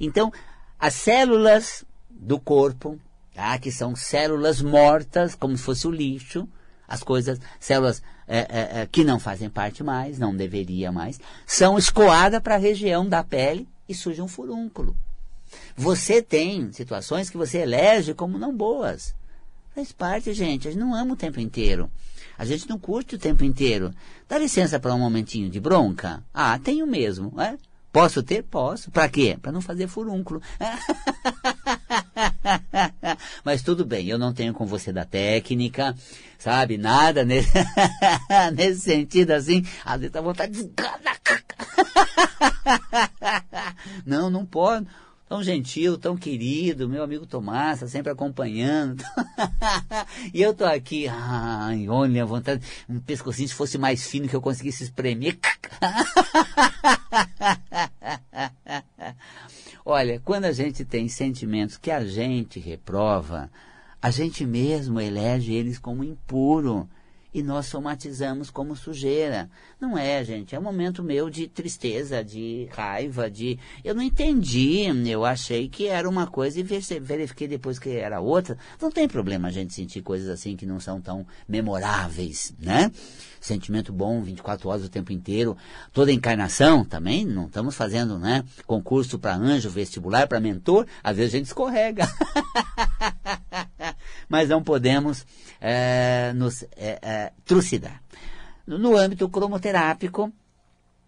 Então, 0.00 0.32
as 0.78 0.94
células 0.94 1.84
do 2.10 2.38
corpo, 2.38 2.98
tá, 3.34 3.58
que 3.58 3.72
são 3.72 3.96
células 3.96 4.60
mortas, 4.62 5.34
como 5.34 5.56
se 5.56 5.62
fosse 5.62 5.86
o 5.86 5.90
lixo, 5.90 6.48
as 6.86 7.02
coisas, 7.02 7.40
células 7.58 8.02
é, 8.28 8.38
é, 8.38 8.80
é, 8.80 8.86
que 8.86 9.02
não 9.02 9.18
fazem 9.18 9.48
parte 9.48 9.82
mais, 9.82 10.18
não 10.18 10.34
deveria 10.34 10.92
mais, 10.92 11.18
são 11.46 11.78
escoadas 11.78 12.40
para 12.40 12.54
a 12.54 12.58
região 12.58 13.08
da 13.08 13.24
pele 13.24 13.68
e 13.88 13.94
surge 13.94 14.20
um 14.20 14.28
furúnculo. 14.28 14.96
Você 15.76 16.22
tem 16.22 16.72
situações 16.72 17.30
que 17.30 17.36
você 17.36 17.58
elege 17.58 18.14
como 18.14 18.38
não 18.38 18.54
boas. 18.54 19.14
Faz 19.74 19.90
parte, 19.90 20.32
gente. 20.32 20.68
A 20.68 20.70
gente 20.70 20.80
não 20.80 20.94
ama 20.94 21.14
o 21.14 21.16
tempo 21.16 21.40
inteiro. 21.40 21.90
A 22.38 22.44
gente 22.44 22.68
não 22.68 22.78
curte 22.78 23.14
o 23.14 23.18
tempo 23.18 23.44
inteiro. 23.44 23.92
Dá 24.28 24.38
licença 24.38 24.78
para 24.78 24.94
um 24.94 24.98
momentinho 24.98 25.48
de 25.48 25.60
bronca? 25.60 26.22
Ah, 26.32 26.58
tenho 26.58 26.86
mesmo. 26.86 27.32
É? 27.40 27.56
Posso 27.92 28.22
ter? 28.22 28.42
Posso. 28.42 28.90
Para 28.90 29.08
quê? 29.08 29.38
Para 29.40 29.52
não 29.52 29.60
fazer 29.60 29.86
furúnculo. 29.86 30.42
Mas 33.44 33.62
tudo 33.62 33.84
bem, 33.84 34.08
eu 34.08 34.18
não 34.18 34.32
tenho 34.32 34.54
com 34.54 34.64
você 34.64 34.92
da 34.92 35.04
técnica, 35.04 35.94
sabe? 36.38 36.78
Nada 36.78 37.24
nesse, 37.24 37.52
nesse 38.54 38.80
sentido 38.80 39.32
assim. 39.32 39.66
Às 39.84 40.00
vezes 40.00 40.12
dá 40.12 40.20
vontade 40.20 40.52
de. 40.52 40.70
Não, 44.06 44.30
não 44.30 44.46
pode 44.46 44.86
tão 45.32 45.42
gentil, 45.42 45.96
tão 45.96 46.14
querido, 46.14 46.86
meu 46.86 47.02
amigo 47.02 47.24
Tomás, 47.24 47.80
tá 47.80 47.88
sempre 47.88 48.12
acompanhando. 48.12 49.02
e 50.34 50.42
eu 50.42 50.52
tô 50.52 50.66
aqui, 50.66 51.08
ai, 51.08 51.88
olha, 51.88 52.26
vontade, 52.26 52.62
um 52.86 53.00
pescocinho 53.00 53.48
se 53.48 53.54
fosse 53.54 53.78
mais 53.78 54.06
fino 54.06 54.28
que 54.28 54.36
eu 54.36 54.42
conseguisse 54.42 54.84
espremer. 54.84 55.38
olha, 59.86 60.20
quando 60.20 60.44
a 60.44 60.52
gente 60.52 60.84
tem 60.84 61.08
sentimentos 61.08 61.78
que 61.78 61.90
a 61.90 62.04
gente 62.04 62.60
reprova, 62.60 63.50
a 64.02 64.10
gente 64.10 64.44
mesmo 64.44 65.00
elege 65.00 65.54
eles 65.54 65.78
como 65.78 66.04
impuro 66.04 66.86
e 67.34 67.42
nós 67.42 67.66
somatizamos 67.66 68.50
como 68.50 68.76
sujeira. 68.76 69.48
Não 69.80 69.96
é, 69.96 70.22
gente. 70.22 70.54
É 70.54 70.58
um 70.58 70.62
momento 70.62 71.02
meu 71.02 71.30
de 71.30 71.48
tristeza, 71.48 72.22
de 72.22 72.68
raiva, 72.72 73.30
de. 73.30 73.58
Eu 73.82 73.94
não 73.94 74.02
entendi. 74.02 74.82
Eu 75.08 75.24
achei 75.24 75.68
que 75.68 75.86
era 75.86 76.08
uma 76.08 76.26
coisa 76.26 76.60
e 76.60 76.62
verifiquei 76.62 77.48
depois 77.48 77.78
que 77.78 77.90
era 77.90 78.20
outra. 78.20 78.58
Não 78.80 78.90
tem 78.90 79.08
problema 79.08 79.48
a 79.48 79.50
gente 79.50 79.72
sentir 79.72 80.02
coisas 80.02 80.28
assim 80.28 80.56
que 80.56 80.66
não 80.66 80.78
são 80.78 81.00
tão 81.00 81.26
memoráveis, 81.48 82.54
né? 82.58 82.90
Sentimento 83.40 83.92
bom 83.92 84.22
24 84.22 84.68
horas 84.68 84.84
o 84.84 84.88
tempo 84.88 85.12
inteiro. 85.12 85.56
Toda 85.92 86.12
encarnação 86.12 86.84
também. 86.84 87.24
Não 87.24 87.46
estamos 87.46 87.74
fazendo, 87.74 88.18
né? 88.18 88.44
Concurso 88.66 89.18
para 89.18 89.34
anjo, 89.34 89.70
vestibular 89.70 90.28
para 90.28 90.38
mentor. 90.38 90.86
Às 91.02 91.16
vezes 91.16 91.34
a 91.34 91.38
gente 91.38 91.46
escorrega. 91.46 92.06
Mas 94.28 94.48
não 94.48 94.62
podemos 94.62 95.26
é, 95.62 96.32
nos 96.34 96.64
é, 96.76 96.98
é, 97.00 97.32
trucidar. 97.44 98.02
No 98.66 98.96
âmbito 98.96 99.28
cromoterápico, 99.28 100.32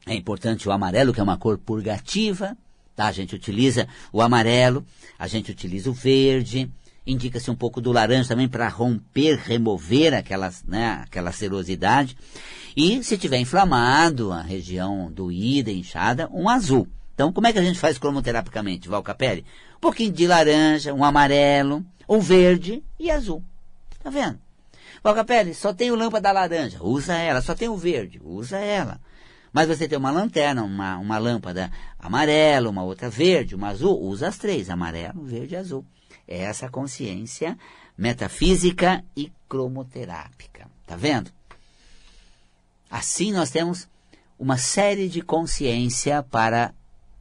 é 0.06 0.14
importante 0.14 0.68
o 0.68 0.72
amarelo, 0.72 1.12
que 1.12 1.20
é 1.20 1.22
uma 1.22 1.36
cor 1.36 1.58
purgativa, 1.58 2.56
tá? 2.94 3.06
A 3.06 3.12
gente 3.12 3.34
utiliza 3.34 3.88
o 4.12 4.22
amarelo, 4.22 4.84
a 5.18 5.26
gente 5.26 5.50
utiliza 5.50 5.90
o 5.90 5.94
verde, 5.94 6.70
indica-se 7.06 7.50
um 7.50 7.54
pouco 7.54 7.80
do 7.80 7.90
laranja 7.90 8.28
também 8.28 8.48
para 8.48 8.68
romper, 8.68 9.36
remover 9.36 10.14
aquelas, 10.14 10.62
né, 10.64 11.02
aquela 11.02 11.32
serosidade. 11.32 12.16
E 12.76 13.02
se 13.02 13.18
tiver 13.18 13.38
inflamado 13.38 14.30
a 14.30 14.42
região 14.42 15.10
doída, 15.10 15.70
inchada, 15.70 16.28
um 16.32 16.48
azul. 16.48 16.86
Então, 17.14 17.32
como 17.32 17.46
é 17.46 17.52
que 17.52 17.58
a 17.58 17.64
gente 17.64 17.78
faz 17.78 17.96
cromoterapicamente, 17.96 18.88
Valcapelli? 18.88 19.44
Um 19.76 19.80
pouquinho 19.80 20.12
de 20.12 20.26
laranja, 20.26 20.92
um 20.92 21.04
amarelo, 21.04 21.84
um 22.08 22.18
verde 22.18 22.82
e 22.98 23.10
azul. 23.10 23.42
Tá 24.02 24.10
vendo? 24.10 24.43
Valcapelli, 25.04 25.52
só 25.54 25.74
tem 25.74 25.90
o 25.90 25.94
lâmpada 25.94 26.32
laranja, 26.32 26.82
usa 26.82 27.14
ela. 27.14 27.42
Só 27.42 27.54
tem 27.54 27.68
o 27.68 27.76
verde, 27.76 28.18
usa 28.24 28.56
ela. 28.56 28.98
Mas 29.52 29.68
você 29.68 29.86
tem 29.86 29.98
uma 29.98 30.10
lanterna, 30.10 30.64
uma, 30.64 30.96
uma 30.96 31.18
lâmpada 31.18 31.70
amarela, 31.98 32.70
uma 32.70 32.82
outra 32.82 33.10
verde, 33.10 33.54
uma 33.54 33.68
azul, 33.68 34.00
usa 34.00 34.28
as 34.28 34.38
três, 34.38 34.70
amarelo, 34.70 35.22
verde 35.22 35.52
e 35.52 35.56
azul. 35.58 35.84
É 36.26 36.38
essa 36.38 36.70
consciência 36.70 37.58
metafísica 37.98 39.04
e 39.14 39.30
cromoterápica. 39.46 40.66
Tá 40.86 40.96
vendo? 40.96 41.30
Assim 42.90 43.30
nós 43.30 43.50
temos 43.50 43.86
uma 44.38 44.56
série 44.56 45.06
de 45.06 45.20
consciência 45.20 46.22
para 46.22 46.72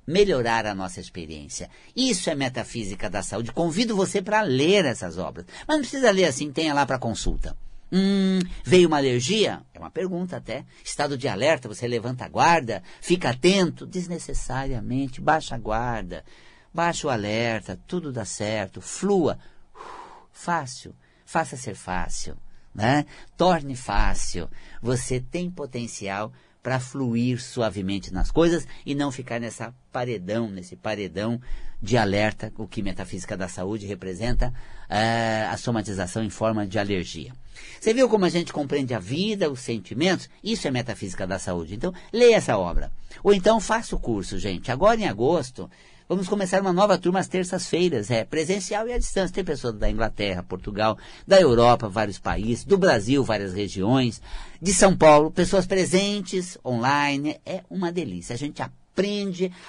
melhorar 0.08 0.66
a 0.66 0.74
nossa 0.74 1.02
experiência. 1.02 1.70
Isso 1.94 2.30
é 2.30 2.36
metafísica 2.36 3.10
da 3.10 3.22
saúde. 3.22 3.52
Convido 3.52 3.94
você 3.94 4.22
para 4.22 4.42
ler 4.42 4.86
essas 4.86 5.18
obras. 5.18 5.46
Mas 5.68 5.76
não 5.76 5.82
precisa 5.82 6.12
ler 6.12 6.26
assim, 6.26 6.50
tenha 6.50 6.74
lá 6.74 6.86
para 6.86 6.98
consulta. 6.98 7.56
Hum, 7.96 8.40
veio 8.64 8.88
uma 8.88 8.98
alergia? 8.98 9.62
É 9.72 9.78
uma 9.78 9.92
pergunta 9.92 10.38
até. 10.38 10.66
Estado 10.84 11.16
de 11.16 11.28
alerta, 11.28 11.68
você 11.68 11.88
levanta 11.88 12.26
a 12.26 12.28
guarda, 12.28 12.82
fica 13.00 13.30
atento, 13.30 13.86
desnecessariamente, 13.86 15.22
baixa 15.22 15.54
a 15.54 15.60
guarda, 15.60 16.26
baixa 16.74 17.06
o 17.06 17.12
alerta, 17.12 17.80
tudo 17.86 18.12
dá 18.12 18.26
certo, 18.26 18.82
flua. 18.82 19.38
fácil, 20.32 20.96
faça 21.24 21.56
ser 21.56 21.76
fácil, 21.76 22.36
né? 22.74 23.06
Torne 23.38 23.76
fácil. 23.76 24.50
Você 24.82 25.20
tem 25.20 25.52
potencial 25.52 26.34
para 26.64 26.80
fluir 26.80 27.40
suavemente 27.40 28.12
nas 28.12 28.32
coisas 28.32 28.66
e 28.84 28.96
não 28.96 29.12
ficar 29.12 29.40
nessa 29.40 29.72
paredão, 29.92 30.50
nesse 30.50 30.76
paredão 30.76 31.40
de 31.84 31.98
alerta, 31.98 32.50
o 32.58 32.66
que 32.66 32.82
metafísica 32.82 33.36
da 33.36 33.50
saúde 33.50 33.86
representa 33.86 34.54
é, 34.90 35.46
a 35.52 35.58
somatização 35.58 36.24
em 36.24 36.30
forma 36.30 36.66
de 36.66 36.80
alergia. 36.80 37.34
Você 37.78 37.94
viu 37.94 38.08
como 38.08 38.24
a 38.24 38.30
gente 38.30 38.54
compreende 38.54 38.94
a 38.94 39.00
vida, 39.00 39.52
os 39.52 39.60
sentimentos? 39.60 40.30
Isso 40.42 40.66
é 40.66 40.72
metafísica 40.72 41.28
da 41.28 41.38
saúde. 41.38 41.76
Então, 41.76 41.94
leia 42.14 42.38
essa 42.38 42.58
obra. 42.58 42.90
Ou 43.22 43.34
então 43.34 43.60
faça 43.60 43.98
o 43.98 44.00
curso, 44.00 44.40
gente. 44.40 44.72
Agora 44.72 45.00
em 45.00 45.08
agosto, 45.08 45.70
Vamos 46.08 46.28
começar 46.28 46.62
uma 46.62 46.74
nova 46.74 46.98
turma 46.98 47.22
às 47.22 47.30
terças-feiras, 47.30 48.12
é 48.12 48.26
presencial 48.26 48.88
e 48.88 48.94
à 48.94 48.98
distância. 48.98 49.34
Tem 49.34 49.44
pessoas 49.44 49.74
da 49.76 49.90
Inglaterra, 49.90 50.44
Portugal, 50.44 50.98
da 51.26 51.40
Europa, 51.40 51.88
vários 51.88 52.20
países, 52.20 52.66
do 52.66 52.78
Brasil, 52.78 53.24
várias 53.24 53.54
regiões, 53.54 54.22
de 54.62 54.74
São 54.74 54.96
Paulo, 54.98 55.32
pessoas 55.32 55.66
presentes 55.66 56.58
online. 56.64 57.40
É 57.46 57.64
uma 57.70 57.90
delícia. 57.90 58.34
A 58.34 58.38
gente 58.38 58.62
aprende, 58.62 58.83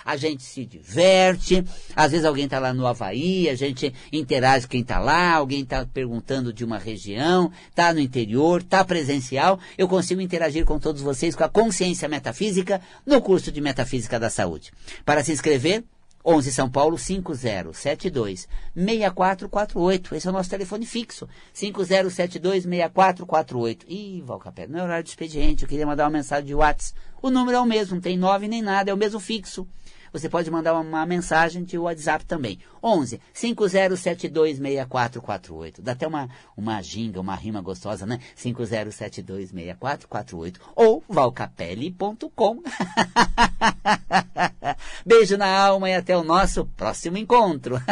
a 0.04 0.16
gente 0.16 0.42
se 0.42 0.64
diverte. 0.64 1.64
Às 1.96 2.12
vezes 2.12 2.26
alguém 2.26 2.44
está 2.44 2.58
lá 2.58 2.74
no 2.74 2.86
Havaí, 2.86 3.48
a 3.48 3.54
gente 3.54 3.92
interage 4.12 4.68
quem 4.68 4.82
está 4.82 4.98
lá, 4.98 5.34
alguém 5.34 5.62
está 5.62 5.86
perguntando 5.86 6.52
de 6.52 6.64
uma 6.64 6.78
região, 6.78 7.50
está 7.68 7.92
no 7.92 8.00
interior, 8.00 8.60
está 8.60 8.84
presencial. 8.84 9.58
Eu 9.78 9.88
consigo 9.88 10.20
interagir 10.20 10.64
com 10.64 10.78
todos 10.78 11.00
vocês 11.02 11.34
com 11.34 11.44
a 11.44 11.48
consciência 11.48 12.08
metafísica 12.08 12.80
no 13.06 13.20
curso 13.20 13.50
de 13.50 13.60
Metafísica 13.60 14.20
da 14.20 14.28
Saúde. 14.28 14.72
Para 15.04 15.24
se 15.24 15.32
inscrever, 15.32 15.84
11 16.24 16.52
São 16.52 16.70
Paulo 16.70 16.96
5072 16.96 18.48
6448. 18.74 20.14
Esse 20.14 20.26
é 20.26 20.30
o 20.30 20.32
nosso 20.32 20.48
telefone 20.48 20.86
fixo. 20.86 21.28
5072 21.52 22.62
6448. 22.64 23.86
Ih, 23.88 24.22
Valcapé, 24.22 24.66
não 24.66 24.80
é 24.80 24.82
horário 24.82 25.04
de 25.04 25.10
expediente. 25.10 25.64
Eu 25.64 25.68
queria 25.68 25.86
mandar 25.86 26.04
uma 26.04 26.10
mensagem 26.10 26.46
de 26.46 26.54
WhatsApp. 26.54 26.98
O 27.20 27.30
número 27.30 27.58
é 27.58 27.60
o 27.60 27.66
mesmo, 27.66 27.96
não 27.96 28.02
tem 28.02 28.16
nove 28.16 28.48
nem 28.48 28.62
nada, 28.62 28.90
é 28.90 28.94
o 28.94 28.96
mesmo 28.96 29.20
fixo. 29.20 29.66
Você 30.14 30.28
pode 30.28 30.48
mandar 30.48 30.74
uma 30.74 31.04
mensagem 31.04 31.64
de 31.64 31.76
WhatsApp 31.76 32.24
também. 32.24 32.60
11 32.80 33.20
5072 33.32 34.58
6448. 34.58 35.82
Dá 35.82 35.90
até 35.90 36.06
uma, 36.06 36.28
uma 36.56 36.80
ginga, 36.80 37.20
uma 37.20 37.34
rima 37.34 37.60
gostosa, 37.60 38.06
né? 38.06 38.20
5072 38.36 39.50
6448. 39.50 40.60
Ou 40.76 41.02
valcapelli.com. 41.08 42.62
Beijo 45.04 45.36
na 45.36 45.48
alma 45.48 45.90
e 45.90 45.94
até 45.94 46.16
o 46.16 46.22
nosso 46.22 46.64
próximo 46.76 47.18
encontro. 47.18 47.74